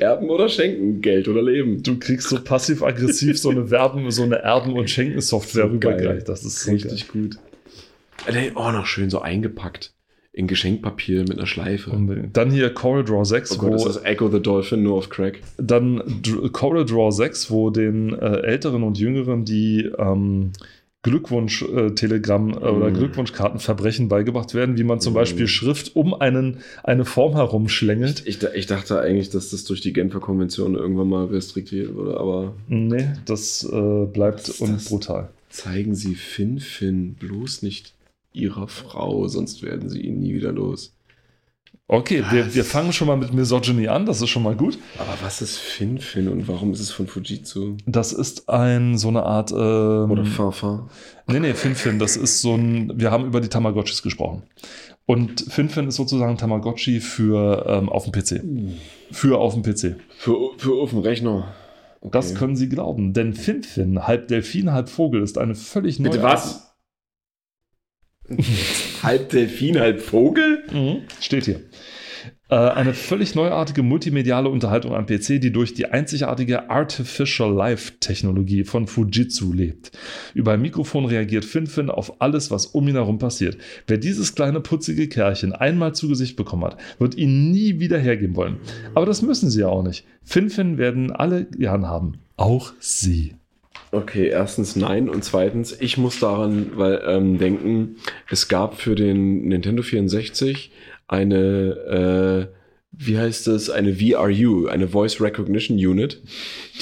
[0.00, 1.82] Erben oder schenken, Geld oder Leben.
[1.82, 5.92] du kriegst so passiv-aggressiv so eine Werben, so eine Erben- und Schenken-Software So geil.
[5.94, 6.28] rübergereicht.
[6.28, 7.38] Das ist so Richtig gut.
[8.36, 9.92] Alter, Oh, noch schön so eingepackt.
[10.32, 11.90] In Geschenkpapier mit einer Schleife.
[11.90, 12.36] Unbedingt.
[12.36, 15.40] Dann hier CorelDRAW 6, oh Gott, ist wo das Echo the Dolphin nur auf Crack?
[15.56, 20.52] dann Dr- CorelDRAW 6, wo den äh, Älteren und Jüngeren die ähm,
[21.02, 22.94] Glückwunsch-Telegramm äh, oder Mm.
[22.94, 25.16] Glückwunschkartenverbrechen beigebracht werden, wie man zum Mm.
[25.16, 28.22] Beispiel Schrift um einen, eine Form herumschlängelt.
[28.26, 32.54] Ich, ich dachte eigentlich, dass das durch die Genfer Konvention irgendwann mal restriktiert wurde, aber
[32.68, 34.84] Nee, das äh, bleibt ist das?
[34.86, 35.30] brutal.
[35.50, 37.94] zeigen Sie Finn Finn bloß nicht
[38.38, 40.94] Ihrer Frau, sonst werden Sie ihn nie wieder los.
[41.90, 44.78] Okay, wir, wir fangen schon mal mit Misogyny an, das ist schon mal gut.
[44.98, 47.78] Aber was ist Finn und warum ist es von Fujitsu?
[47.86, 49.52] Das ist ein so eine Art.
[49.52, 50.90] Ähm, Oder Fafa?
[51.28, 52.92] Nee, nee, Finfin, das ist so ein.
[52.94, 54.42] Wir haben über die Tamagotchis gesprochen.
[55.06, 58.42] Und Finfin ist sozusagen Tamagotchi für ähm, auf dem PC.
[59.10, 59.96] Für auf dem PC.
[60.18, 61.54] Für, für auf dem Rechner.
[62.00, 62.10] Okay.
[62.12, 66.10] Das können Sie glauben, denn Finfin, halb Delfin, halb Vogel, ist eine völlig neue.
[66.10, 66.67] Bitte was?
[69.02, 70.64] halb Delfin, halb Vogel?
[70.72, 71.62] Mhm, steht hier.
[72.50, 78.86] Äh, eine völlig neuartige multimediale Unterhaltung am PC, die durch die einzigartige Artificial Life-Technologie von
[78.86, 79.92] Fujitsu lebt.
[80.32, 83.58] Über ein Mikrofon reagiert Finfin auf alles, was um ihn herum passiert.
[83.86, 88.36] Wer dieses kleine putzige Kerlchen einmal zu Gesicht bekommen hat, wird ihn nie wieder hergeben
[88.36, 88.56] wollen.
[88.94, 90.06] Aber das müssen sie ja auch nicht.
[90.24, 92.14] Finfin werden alle gern haben.
[92.36, 93.34] Auch sie.
[93.90, 97.96] Okay, erstens nein und zweitens, ich muss daran weil, ähm, denken,
[98.28, 100.70] es gab für den Nintendo 64
[101.06, 102.54] eine, äh,
[102.92, 106.22] wie heißt es, eine VRU, eine Voice Recognition Unit.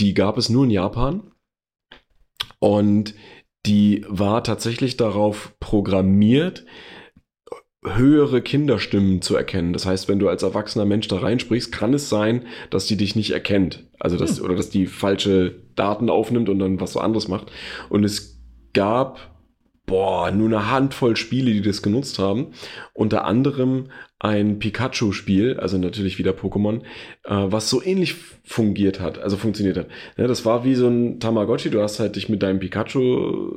[0.00, 1.22] Die gab es nur in Japan
[2.58, 3.14] und
[3.66, 6.64] die war tatsächlich darauf programmiert,
[7.94, 9.72] höhere Kinderstimmen zu erkennen.
[9.72, 13.16] Das heißt, wenn du als erwachsener Mensch da reinsprichst, kann es sein, dass die dich
[13.16, 13.84] nicht erkennt.
[13.98, 17.50] Also dass, oder dass die falsche Daten aufnimmt und dann was so anderes macht.
[17.88, 18.38] Und es
[18.72, 19.35] gab
[19.86, 22.48] boah, nur eine Handvoll Spiele, die das genutzt haben.
[22.92, 23.86] Unter anderem
[24.18, 26.80] ein Pikachu-Spiel, also natürlich wieder Pokémon,
[27.24, 29.88] äh, was so ähnlich fungiert hat, also funktioniert hat.
[30.16, 33.52] Ja, das war wie so ein Tamagotchi, du hast halt dich mit deinem Pikachu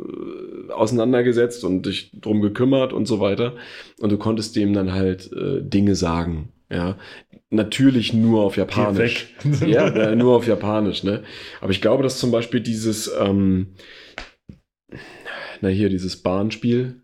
[0.68, 3.54] äh, auseinandergesetzt und dich drum gekümmert und so weiter.
[4.00, 6.50] Und du konntest dem dann halt äh, Dinge sagen.
[6.72, 6.98] Ja,
[7.50, 9.34] natürlich nur auf Japanisch.
[9.66, 11.24] ja, äh, nur auf Japanisch, ne?
[11.62, 13.70] Aber ich glaube, dass zum Beispiel dieses, ähm,
[15.62, 17.02] na hier, dieses Bahnspiel,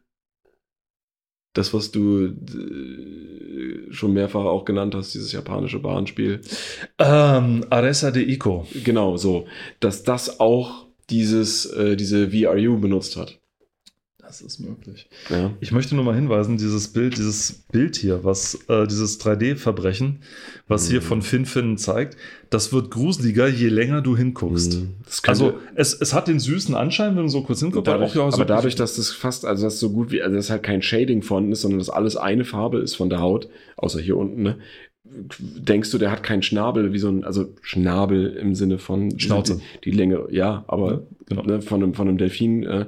[1.56, 6.42] das, was du äh, schon mehrfach auch genannt hast, dieses japanische Bahnspiel.
[7.00, 8.68] Ähm, Aresa de Ico.
[8.84, 9.48] Genau, so.
[9.80, 13.40] Dass das auch dieses, äh, diese VRU benutzt hat.
[14.28, 15.08] Das ist möglich.
[15.30, 15.52] Ja.
[15.60, 20.20] Ich möchte nur mal hinweisen, dieses Bild, dieses Bild hier, was äh, dieses 3D-Verbrechen,
[20.68, 21.06] was hier Mhm.
[21.06, 22.18] von FinFin zeigt,
[22.50, 24.80] das wird gruseliger, je länger du hinguckst.
[24.80, 24.96] Mhm.
[25.28, 28.32] Also es, es hat den süßen Anschein, wenn du so kurz hinguckst, dadurch, auch, ja,
[28.32, 30.82] so aber dadurch, dass das fast, also das so gut wie, also das halt kein
[30.82, 33.48] Shading von ist, sondern dass alles eine Farbe ist von der Haut,
[33.78, 34.58] außer hier unten, ne?
[35.38, 39.62] Denkst du, der hat keinen Schnabel, wie so ein, also Schnabel im Sinne von Schnauze.
[39.84, 41.44] Die, die Länge, ja, aber Ja, genau.
[41.44, 42.86] ne, von, einem, von einem Delfin, äh,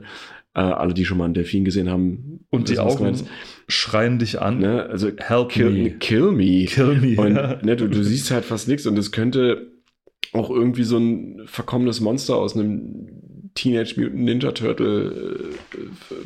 [0.58, 3.28] äh, alle, die schon mal einen Delfin gesehen haben, Und die Augen gemeint ist.
[3.70, 4.58] schreien dich an.
[4.60, 4.88] Ne?
[4.88, 5.92] Also Help kill me.
[5.92, 6.66] Kill me.
[6.66, 7.16] Kill me.
[7.22, 7.60] Und ja.
[7.64, 9.72] ne, du, du siehst halt fast nichts und es könnte
[10.34, 13.08] auch irgendwie so ein verkommenes Monster aus einem
[13.56, 15.78] Teenage Mutant Ninja Turtle äh,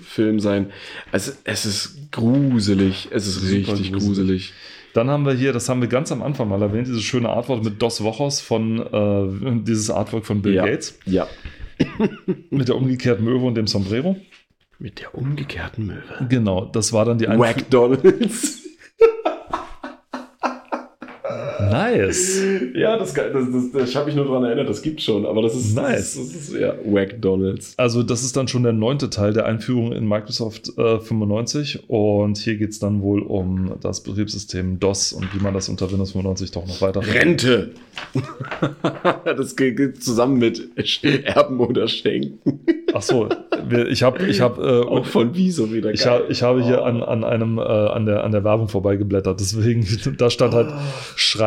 [0.04, 0.68] Film sein.
[1.12, 3.10] Also es ist gruselig.
[3.12, 4.08] Es ist Super richtig gruselig.
[4.08, 4.54] gruselig.
[4.94, 7.64] Dann haben wir hier, das haben wir ganz am Anfang mal erwähnt, dieses schöne Artwork
[7.64, 10.66] mit Dos Wochos von, äh, dieses Artwork von Bill Ja.
[10.66, 11.28] Gates Ja.
[12.50, 14.16] Mit der umgekehrten Möwe und dem Sombrero.
[14.80, 16.28] Mit der umgekehrten Möwe.
[16.28, 17.98] Genau, das war dann die Einführung.
[21.70, 22.42] Nice.
[22.74, 25.56] ja, das, das, das, das habe ich nur daran erinnert, das gibt's schon, aber das
[25.56, 26.16] ist Nice.
[26.16, 27.74] Das ist, das ist ja Wack Donalds.
[27.78, 32.38] Also das ist dann schon der neunte Teil der Einführung in Microsoft äh, 95 und
[32.38, 36.12] hier geht es dann wohl um das Betriebssystem DOS und wie man das unter Windows
[36.12, 37.72] 95 doch noch weiter Rente.
[39.26, 40.70] das geht zusammen mit
[41.26, 42.60] Erben oder Schenken.
[42.94, 43.30] Ach so,
[43.90, 46.24] ich habe ich hab, äh, Auch von Wieso wieder ich, geil.
[46.24, 46.84] ha, ich habe hier Oh.
[46.84, 49.86] an, an einem äh, an der an der Werbung vorbeigeblättert, deswegen
[50.18, 50.72] da stand halt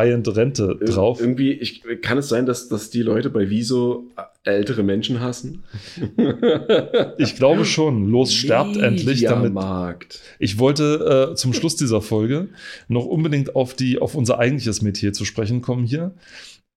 [0.05, 1.19] schreiend Rente Ir- drauf.
[1.19, 4.05] Irgendwie, ich, kann es sein, dass, dass die Leute bei Wieso
[4.43, 5.63] ältere Menschen hassen?
[7.17, 8.09] Ich glaube schon.
[8.09, 9.53] Los sterbt endlich damit.
[9.53, 10.21] Markt.
[10.39, 12.49] Ich wollte äh, zum Schluss dieser Folge
[12.87, 16.13] noch unbedingt auf, die, auf unser eigentliches Metier zu sprechen kommen hier.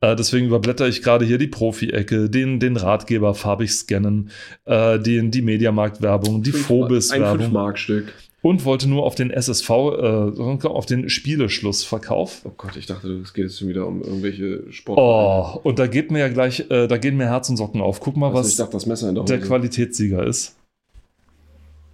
[0.00, 4.30] Äh, deswegen überblätter ich gerade hier die Profi-Ecke, den, den Ratgeber farbig scannen,
[4.64, 8.12] äh, den, die Mediamarkt-Werbung, die Ein Phobis-Werbung 5-Mark-Stück.
[8.40, 12.42] Und wollte nur auf den SSV, äh, auf den Spieleschlussverkauf.
[12.44, 14.98] Oh Gott, ich dachte, es geht jetzt schon wieder um irgendwelche Sport.
[14.98, 18.00] Oh, und da geht mir ja gleich, äh, da gehen mir Herz und Socken auf.
[18.00, 18.78] Guck mal, Also, was dachte,
[19.14, 20.54] der der Qualitätssieger ist.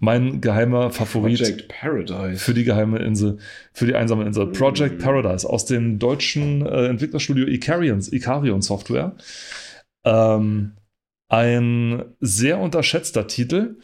[0.00, 1.38] Mein geheimer Favorit.
[1.38, 2.36] Project Paradise.
[2.36, 3.38] für die geheime Insel,
[3.72, 4.48] für die einsame Insel.
[4.48, 5.02] Project Mm.
[5.02, 9.16] Paradise aus dem deutschen äh, Entwicklerstudio Icarion, Icarion Software.
[10.04, 10.72] Ähm,
[11.28, 13.76] ein sehr unterschätzter Titel.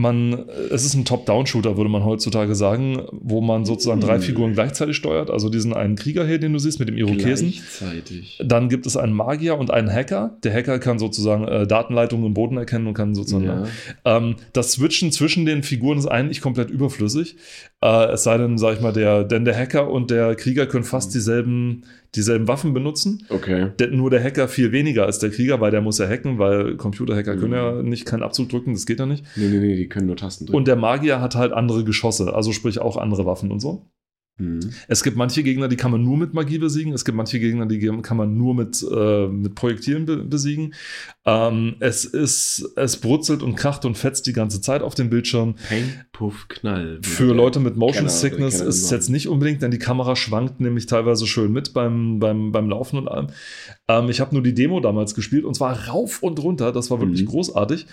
[0.00, 4.22] Man, es ist ein Top-Down-Shooter, würde man heutzutage sagen, wo man sozusagen drei Mm.
[4.22, 5.28] Figuren gleichzeitig steuert.
[5.28, 7.50] Also diesen einen Krieger hier, den du siehst, mit dem Irokesen.
[7.50, 8.38] Gleichzeitig.
[8.44, 10.36] Dann gibt es einen Magier und einen Hacker.
[10.44, 13.64] Der Hacker kann sozusagen äh, Datenleitungen im Boden erkennen und kann sozusagen Ja.
[14.04, 17.34] ähm, das Switchen zwischen den Figuren ist eigentlich komplett überflüssig.
[17.80, 20.84] Äh, es sei denn, sag ich mal, der, denn der Hacker und der Krieger können
[20.84, 23.24] fast dieselben, dieselben Waffen benutzen.
[23.28, 23.70] Okay.
[23.78, 26.76] Der, nur der Hacker viel weniger als der Krieger, weil der muss ja hacken, weil
[26.76, 29.24] Computerhacker können ja nicht keinen Abzug drücken, das geht ja nicht.
[29.36, 30.56] Nee, nee, nee, die können nur Tasten drücken.
[30.56, 33.86] Und der Magier hat halt andere Geschosse, also sprich auch andere Waffen und so.
[34.38, 34.60] Hm.
[34.86, 36.92] Es gibt manche Gegner, die kann man nur mit Magie besiegen.
[36.92, 40.74] Es gibt manche Gegner, die kann man nur mit, äh, mit Projektilen be besiegen.
[41.26, 45.56] Ähm, es ist, es brutzelt und kracht und fetzt die ganze Zeit auf dem Bildschirm.
[45.68, 47.00] Peng, Puff, Knall.
[47.02, 50.14] Für Leute mit Motion Kenner- Sickness Kenner ist es jetzt nicht unbedingt, denn die Kamera
[50.14, 53.28] schwankt nämlich teilweise schön mit beim, beim, beim Laufen und allem.
[53.88, 56.72] Ähm, ich habe nur die Demo damals gespielt und zwar rauf und runter.
[56.72, 57.28] Das war wirklich Mhm.
[57.28, 57.86] großartig.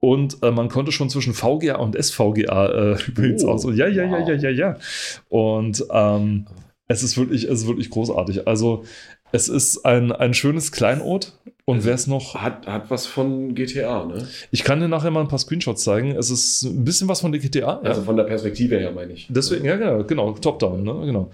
[0.00, 3.64] Und äh, man konnte schon zwischen VGA und SVGA äh, übrigens Oh, aus.
[3.64, 4.28] Ja, ja, ja, wow.
[4.28, 4.76] ja, ja, ja.
[5.28, 6.46] Und ähm,
[6.88, 8.46] es ist wirklich, es ist wirklich großartig.
[8.48, 8.84] Also
[9.32, 11.32] es ist ein, ein schönes Kleinod.
[11.64, 14.26] Und Also wer es noch, Hat, hat was von GTA, ne?
[14.50, 16.10] ich kann dir nachher mal ein paar Screenshots zeigen.
[16.10, 17.60] Es ist ein bisschen was von der GTA.
[17.60, 17.80] ja.
[17.82, 19.28] Also von der Perspektive her, meine ich.
[19.30, 21.06] Deswegen, ja, genau, genau Top-Down, ne?
[21.06, 21.30] genau.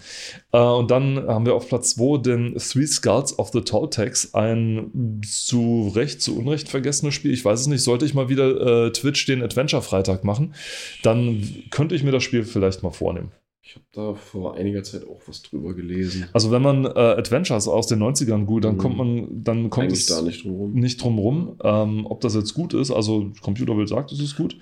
[0.52, 5.22] Äh, und dann haben wir auf Platz 2 den Three Skulls of the Toltecs, ein
[5.26, 7.32] zu Recht, zu Unrecht vergessenes Spiel.
[7.32, 10.54] Ich weiß es nicht, sollte ich mal wieder äh, Twitch den Adventure-Freitag machen,
[11.02, 13.32] dann könnte ich mir das Spiel vielleicht mal vornehmen.
[13.68, 16.24] Ich habe da vor einiger Zeit auch was drüber gelesen.
[16.32, 18.78] Also wenn man äh, Adventures aus den 90ern gut, dann Mhm.
[18.78, 20.72] kommt man, dann kommt Eigentlich es da nicht drum rum.
[20.72, 22.90] nicht drum rum, ähm, ob das jetzt gut ist.
[22.90, 24.56] Also Computerwelt sagt, es ist gut.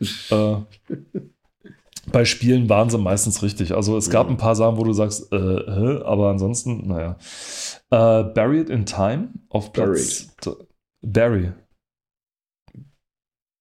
[0.30, 0.56] äh,
[2.12, 3.74] bei Spielen waren sie meistens richtig.
[3.74, 4.30] Also es gab Ja.
[4.34, 5.36] ein paar Sachen, wo du sagst, äh,
[6.04, 7.18] aber ansonsten, naja.
[7.90, 10.32] Äh, Buried in Time auf Platz.
[11.02, 11.50] Barry.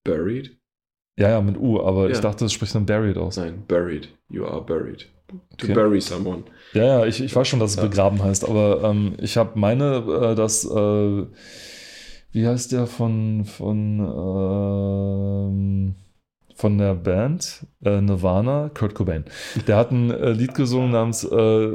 [0.06, 0.60] Buried?
[1.18, 2.22] Ja, ja, mit U, aber ich Ja.
[2.22, 3.38] dachte, es spricht dann Buried aus.
[3.38, 4.10] Nein, buried.
[4.30, 5.08] You are buried.
[5.58, 5.74] To Okay.
[5.74, 6.44] bury someone.
[6.74, 7.84] Ja, ja, ich, ich weiß schon, dass es Ja.
[7.84, 9.98] begraben heißt, aber ähm, ich habe meine,
[10.32, 11.26] äh, dass, äh,
[12.32, 15.96] wie heißt der von, von, ähm,
[16.56, 19.26] von der Band äh, Nirvana, Kurt Cobain.
[19.68, 21.72] Der hat ein äh, Lied gesungen namens äh,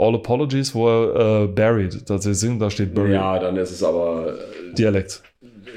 [0.00, 3.14] All Apologies, wo er äh, Buried tatsächlich singt, da steht Buried.
[3.14, 4.34] Ja, dann ist es aber.
[4.38, 5.22] äh, Dialekt.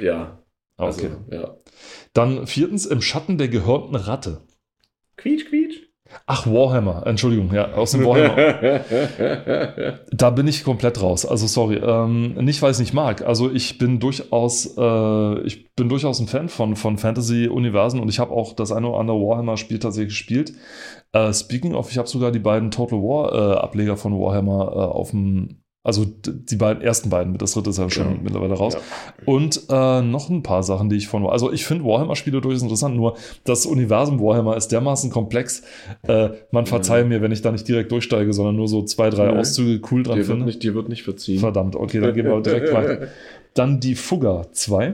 [0.02, 0.38] Ja.
[0.78, 1.12] Ah, Also, Okay.
[1.32, 1.56] ja.
[2.14, 4.42] Dann viertens, im Schatten der gehörnten Ratte.
[5.18, 5.78] Quietsch, quietsch.
[6.26, 8.82] Ach, Warhammer, Entschuldigung, ja, aus dem Warhammer.
[10.12, 11.26] Da bin ich komplett raus.
[11.26, 13.22] Also sorry, ähm, nicht weil ich es nicht mag.
[13.22, 18.20] Also ich bin durchaus, äh, ich bin durchaus ein Fan von, von Fantasy-Universen und ich
[18.20, 20.54] habe auch das eine oder andere Warhammer-Spiel tatsächlich gespielt.
[21.14, 25.61] Äh, speaking of, ich habe sogar die beiden Total War-Ableger von Warhammer äh, auf dem,
[25.84, 28.18] also die beiden ersten beiden, das dritte ist ja schon Ja.
[28.22, 28.76] mittlerweile raus.
[28.76, 28.80] Ja.
[29.26, 31.26] Und äh, noch ein paar Sachen, die ich von.
[31.26, 35.64] Also, ich finde Warhammer-Spiele durchaus interessant, nur das Universum Warhammer ist dermaßen komplex.
[36.08, 39.32] Äh, man verzeihe mir, wenn ich da nicht direkt durchsteige, sondern nur so zwei, drei
[39.32, 39.40] Nee.
[39.40, 40.46] Auszüge cool dran Dir wird, finde.
[40.46, 41.40] nicht, dir wird nicht verziehen.
[41.40, 43.08] Verdammt, okay, dann gehen wir direkt weiter.
[43.56, 44.94] Dann die Fugger 2.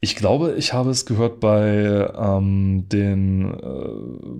[0.00, 3.56] Ich glaube, ich habe es gehört bei ähm, den äh,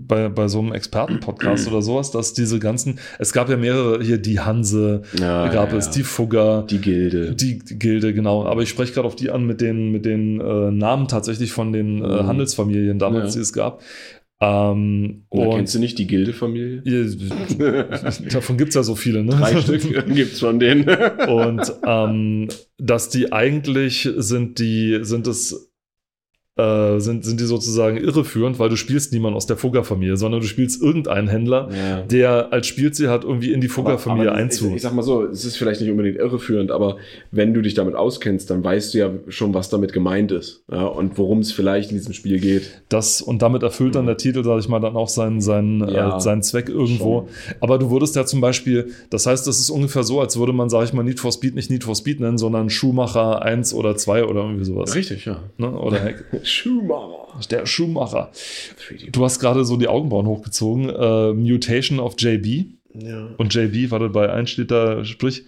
[0.07, 4.19] bei, bei so einem Experten-Podcast oder sowas, dass diese ganzen, es gab ja mehrere hier,
[4.19, 7.35] die Hanse, Ja, gab ja, es die Fugger, Die Gilde.
[7.35, 8.45] die Gilde, genau.
[8.47, 11.73] Aber ich spreche gerade auf die an mit den, mit den äh, Namen tatsächlich von
[11.73, 12.27] den äh, Mhm.
[12.27, 13.39] Handelsfamilien damals, Ja.
[13.39, 13.81] die es gab.
[14.45, 16.83] Ähm, Oder und kennst du nicht die Gilde-Familie?
[18.33, 19.31] Davon gibt es ja so viele, ne?
[19.31, 20.89] Drei Stück gibt's von denen.
[21.29, 25.72] Und ähm, dass die eigentlich sind die, sind es
[26.57, 30.47] äh, sind, sind die sozusagen irreführend, weil du spielst niemanden aus der Fugger-Familie, sondern du
[30.47, 32.03] spielst irgendeinen Händler, Ja.
[32.03, 34.67] der als Spielziel hat, irgendwie in die Fugger-Familie Aber- aber einzu.
[34.69, 36.99] Ich, ich sag mal so, es ist vielleicht nicht unbedingt irreführend, aber
[37.31, 40.85] wenn du dich damit auskennst, dann weißt du ja schon, was damit gemeint ist ja,
[40.85, 42.83] und worum es vielleicht in diesem Spiel geht.
[42.91, 46.19] Das, und damit erfüllt dann der Titel, sag ich mal, dann auch seinen, seinen, Ja,
[46.19, 47.29] äh, seinen Zweck irgendwo.
[47.61, 50.69] Aber du würdest ja zum Beispiel, das heißt, das ist ungefähr so, als würde man,
[50.69, 53.97] sag ich mal, Need for Speed nicht Need for Speed nennen, sondern Schumacher 1 oder
[53.97, 54.95] 2 oder irgendwie sowas.
[54.95, 55.41] Richtig, ja.
[55.57, 55.71] Ne?
[55.71, 56.13] Oder.
[56.45, 57.41] Schumacher.
[57.51, 58.31] Der Schumacher.
[59.11, 60.89] Du hast gerade so die Augenbrauen hochgezogen.
[60.91, 62.67] Äh, Mutation of JB.
[62.95, 63.31] Ja.
[63.39, 65.45] Und JB, warte, bei 1 steht da, sprich,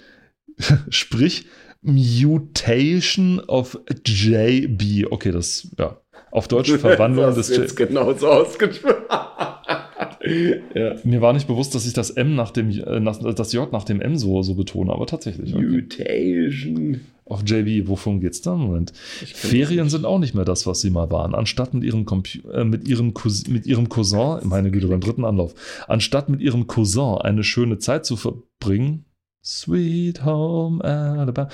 [0.88, 1.47] sprich,
[1.82, 5.07] Mutation of JB.
[5.11, 5.99] Okay, das, ja.
[6.30, 9.05] Auf Deutsch Verwandlung das des ist J jetzt genauso ausgesprochen.
[10.74, 10.97] ja.
[11.05, 13.84] Mir war nicht bewusst, dass ich das M nach dem, äh, nach, das J nach
[13.84, 15.55] dem M so, so betone, aber tatsächlich.
[15.55, 15.64] Okay.
[15.64, 17.01] Mutation.
[17.27, 18.55] Auf JB, wovon geht's da?
[18.55, 18.93] Moment.
[18.95, 21.35] Ferien sind auch nicht mehr das, was sie mal waren.
[21.35, 25.25] Anstatt mit ihrem, Compu äh, mit ihrem, Cousin, mit ihrem Cousin, meine Güte, beim dritten
[25.25, 25.55] Anlauf,
[25.89, 29.07] anstatt mit ihrem Cousin eine schöne Zeit zu verbringen,
[29.43, 31.51] Sweet Home Alabama,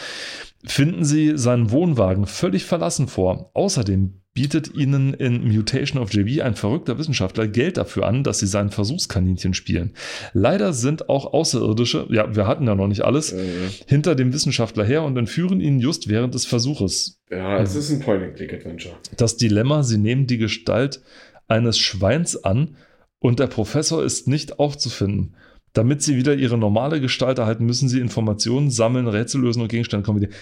[0.64, 3.50] finden sie seinen Wohnwagen völlig verlassen vor.
[3.54, 8.46] Außerdem bietet ihnen in Mutation of JB ein verrückter Wissenschaftler Geld dafür an, dass sie
[8.46, 9.94] sein Versuchskaninchen spielen.
[10.34, 13.46] Leider sind auch Außerirdische, ja, wir hatten ja noch nicht alles, Äh,
[13.86, 17.20] hinter dem Wissenschaftler her und entführen ihn just während des Versuches.
[17.30, 18.94] ja, es ist ein Point-and-Click-Adventure.
[19.16, 21.00] Das Dilemma, sie nehmen die Gestalt
[21.48, 22.76] eines Schweins an
[23.18, 25.34] und der Professor ist nicht aufzufinden.
[25.72, 30.04] Damit sie wieder ihre normale Gestalt erhalten, müssen sie Informationen sammeln, Rätsel lösen und Gegenstände
[30.04, 30.34] kombinieren.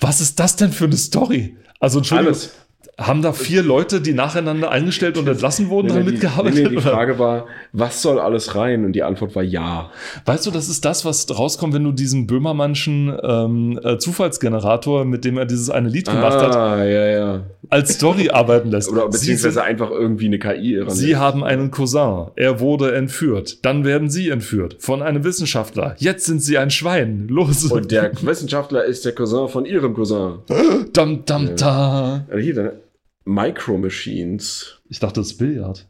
[0.00, 1.56] Was ist das denn für eine Story?
[1.80, 2.54] Also, Entschuldigung, Alles.
[2.98, 6.54] Haben da vier Leute, die nacheinander eingestellt und entlassen wurden, Nee, dran die, mitgearbeitet?
[6.54, 6.80] nee, nee, die?
[6.82, 8.84] Frage war, was soll alles rein?
[8.84, 9.90] Und die Antwort war ja.
[10.24, 15.24] Weißt du, das ist das, was rauskommt, wenn du diesen Böhmermannschen ähm, äh, Zufallsgenerator, mit
[15.24, 17.40] dem er dieses eine Lied gemacht hat, ah, ja, ja.
[17.70, 18.88] als Story arbeiten lässt.
[18.92, 20.78] Oder beziehungsweise sind- einfach irgendwie eine KI.
[20.78, 22.26] ran- Sie haben einen Cousin.
[22.36, 23.64] Er wurde entführt.
[23.64, 25.94] Dann werden Sie entführt von einem Wissenschaftler.
[25.98, 27.26] Jetzt sind Sie ein Schwein.
[27.28, 27.64] Los.
[27.64, 30.38] Und der Wissenschaftler ist der Cousin von ihrem Cousin.
[30.92, 32.26] dam, dam, da.
[32.30, 32.70] Also hier, dann
[33.24, 34.80] Micro Machines.
[34.88, 35.88] Ich dachte, das ist Billard.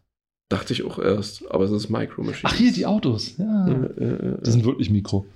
[0.48, 2.44] Dachte ich auch erst, aber es ist Micro Machines.
[2.44, 3.36] Ach, hier die Autos.
[3.38, 3.68] Ja.
[3.68, 5.26] Äh, äh, Die sind wirklich Mikro.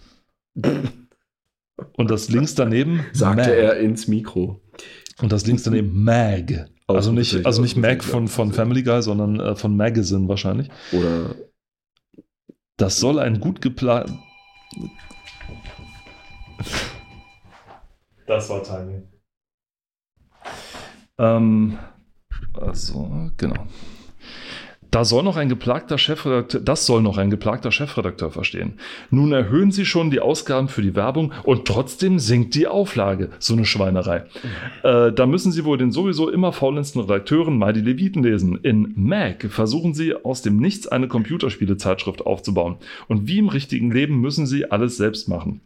[0.55, 3.05] Und das links daneben.
[3.13, 3.57] sagte Mag.
[3.57, 4.61] er ins Mikro.
[5.23, 6.69] Und das links daneben Mag.
[6.87, 8.53] Also nicht, also nicht Mag von, von.
[8.53, 10.69] Family Guy, sondern äh, von Magazine wahrscheinlich.
[10.93, 11.35] Oder
[12.77, 14.13] Das soll ein gut geplant.
[18.27, 19.03] Das war Timing.
[21.19, 21.79] Ähm,
[22.55, 23.67] also, genau.
[24.91, 28.79] Da soll noch ein geplagter Chefredakteur, das soll noch ein geplagter Chefredakteur verstehen.
[29.11, 33.31] Nun erhöhen sie schon die Ausgaben für die Werbung und trotzdem sinkt die Auflage.
[33.39, 34.25] So eine Schweinerei.
[34.85, 38.59] Äh, da müssen sie wohl den sowieso immer faulensten Redakteuren mal die Leviten lesen.
[38.63, 42.77] In Mac versuchen sie aus dem Nichts eine Computerspielezeitschrift aufzubauen.
[43.09, 45.61] Und wie im richtigen Leben müssen sie alles selbst machen.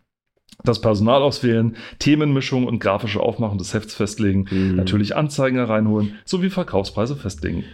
[0.65, 4.77] Das Personal auswählen, Themenmischung und grafische Aufmachung des Hefts festlegen, Mhm.
[4.77, 7.65] natürlich Anzeigen hereinholen sowie Verkaufspreise festlegen.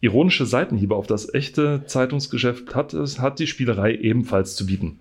[0.00, 5.00] Ironische Seitenhiebe auf das echte Zeitungsgeschäft hat, es, hat die Spielerei ebenfalls zu bieten.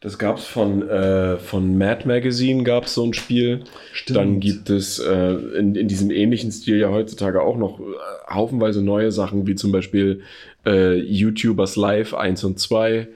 [0.00, 3.64] Das gab es von, äh, von Mad Magazine, gab es so ein Spiel.
[4.08, 7.84] Dann gibt es äh, in, in diesem ähnlichen Stil ja heutzutage auch noch äh,
[8.28, 10.20] haufenweise neue Sachen, wie zum Beispiel
[10.66, 13.08] äh, YouTubers Live 1 und 2,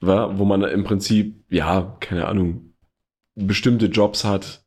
[0.00, 2.74] wa, wo man im Prinzip, ja, keine Ahnung,
[3.34, 4.64] bestimmte Jobs hat,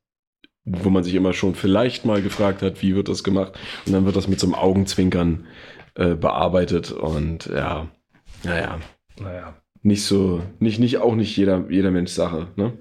[0.63, 3.53] wo man sich immer schon vielleicht mal gefragt hat, wie wird das gemacht?
[3.85, 5.45] Und dann wird das mit so einem Augenzwinkern
[5.95, 7.87] äh, bearbeitet und ja,
[8.43, 8.79] naja,
[9.19, 9.55] Naja.
[9.81, 12.77] nicht so, nicht, nicht, auch nicht jeder, jeder Mensch Sache, ne?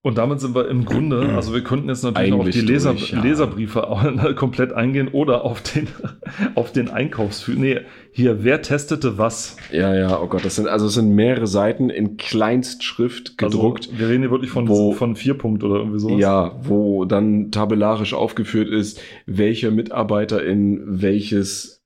[0.00, 2.66] Und damit sind wir im Grunde, also wir könnten jetzt natürlich noch auf Eigentlich die
[2.66, 3.20] Leser, durch, ja.
[3.20, 5.88] Leserbriefe komplett eingehen oder auf den,
[6.54, 7.58] auf den Einkaufsführer.
[7.58, 7.80] Nee,
[8.12, 9.56] hier, wer testete was?
[9.72, 13.88] Ja, ja, oh Gott, das sind, also es sind mehrere Seiten in Kleinstschrift gedruckt.
[13.88, 16.20] Also, wir reden hier wirklich von, wo- von vier Punkt oder irgendwie sowas.
[16.20, 21.82] Ja, wo dann tabellarisch aufgeführt ist, welcher Mitarbeiter in welches,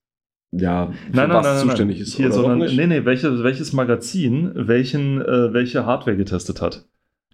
[0.52, 2.02] ja, für Nein, nein, was nein, nein, zuständig nein.
[2.02, 2.14] ist.
[2.16, 6.84] Hier, oder sondern, nee, nee, welche, welches Magazin welchen, äh, welche Hardware getestet hat.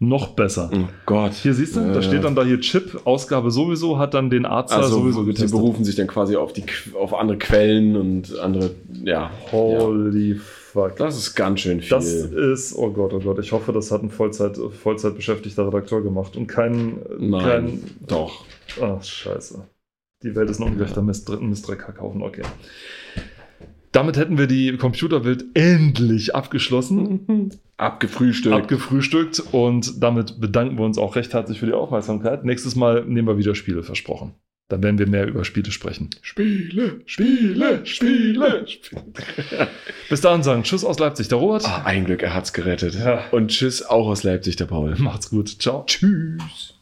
[0.01, 0.71] Noch besser.
[0.73, 1.33] Oh Gott.
[1.33, 4.47] Hier siehst du, da Äh, steht dann da hier Chip, Ausgabe sowieso, hat dann den
[4.47, 5.51] Arzt also, sowieso sie getestet.
[5.51, 8.71] berufen sich dann quasi auf die auf andere Quellen und andere,
[9.03, 9.13] ja.
[9.13, 9.31] ja.
[9.51, 10.97] Holy fuck.
[10.97, 11.91] Das ist ganz schön viel.
[11.91, 16.03] Das ist, oh Gott, oh Gott, ich hoffe, das hat ein Vollzeit, Vollzeit beschäftigter Redakteur
[16.03, 18.45] gemacht und kein, Nein, kein doch.
[18.81, 19.65] Ach, scheiße.
[20.23, 22.43] Die Welt ist ein ungerechter Mist, ein Mistdreckhaufen, okay.
[23.99, 28.55] Damit hätten wir die Computerwelt endlich abgeschlossen, Abgefrühstückt.
[28.55, 32.45] abgefrühstückt und damit bedanken wir uns auch recht herzlich für die Aufmerksamkeit.
[32.45, 34.35] Nächstes Mal nehmen wir wieder Spiele, versprochen.
[34.69, 36.11] Dann werden wir mehr über Spiele sprechen.
[36.23, 39.01] Spiele, Spiele, Spiele, Spiele.
[40.09, 41.67] Bis dahin sagen Tschüss aus Leipzig, der Robert.
[41.67, 42.95] Ah, ein Glück, er hat's gerettet.
[42.95, 43.25] Ja.
[43.33, 44.95] Und tschüss, auch aus Leipzig, der Paul.
[44.99, 45.49] Macht's gut.
[45.61, 45.83] Ciao.
[45.87, 46.78] Tschüss.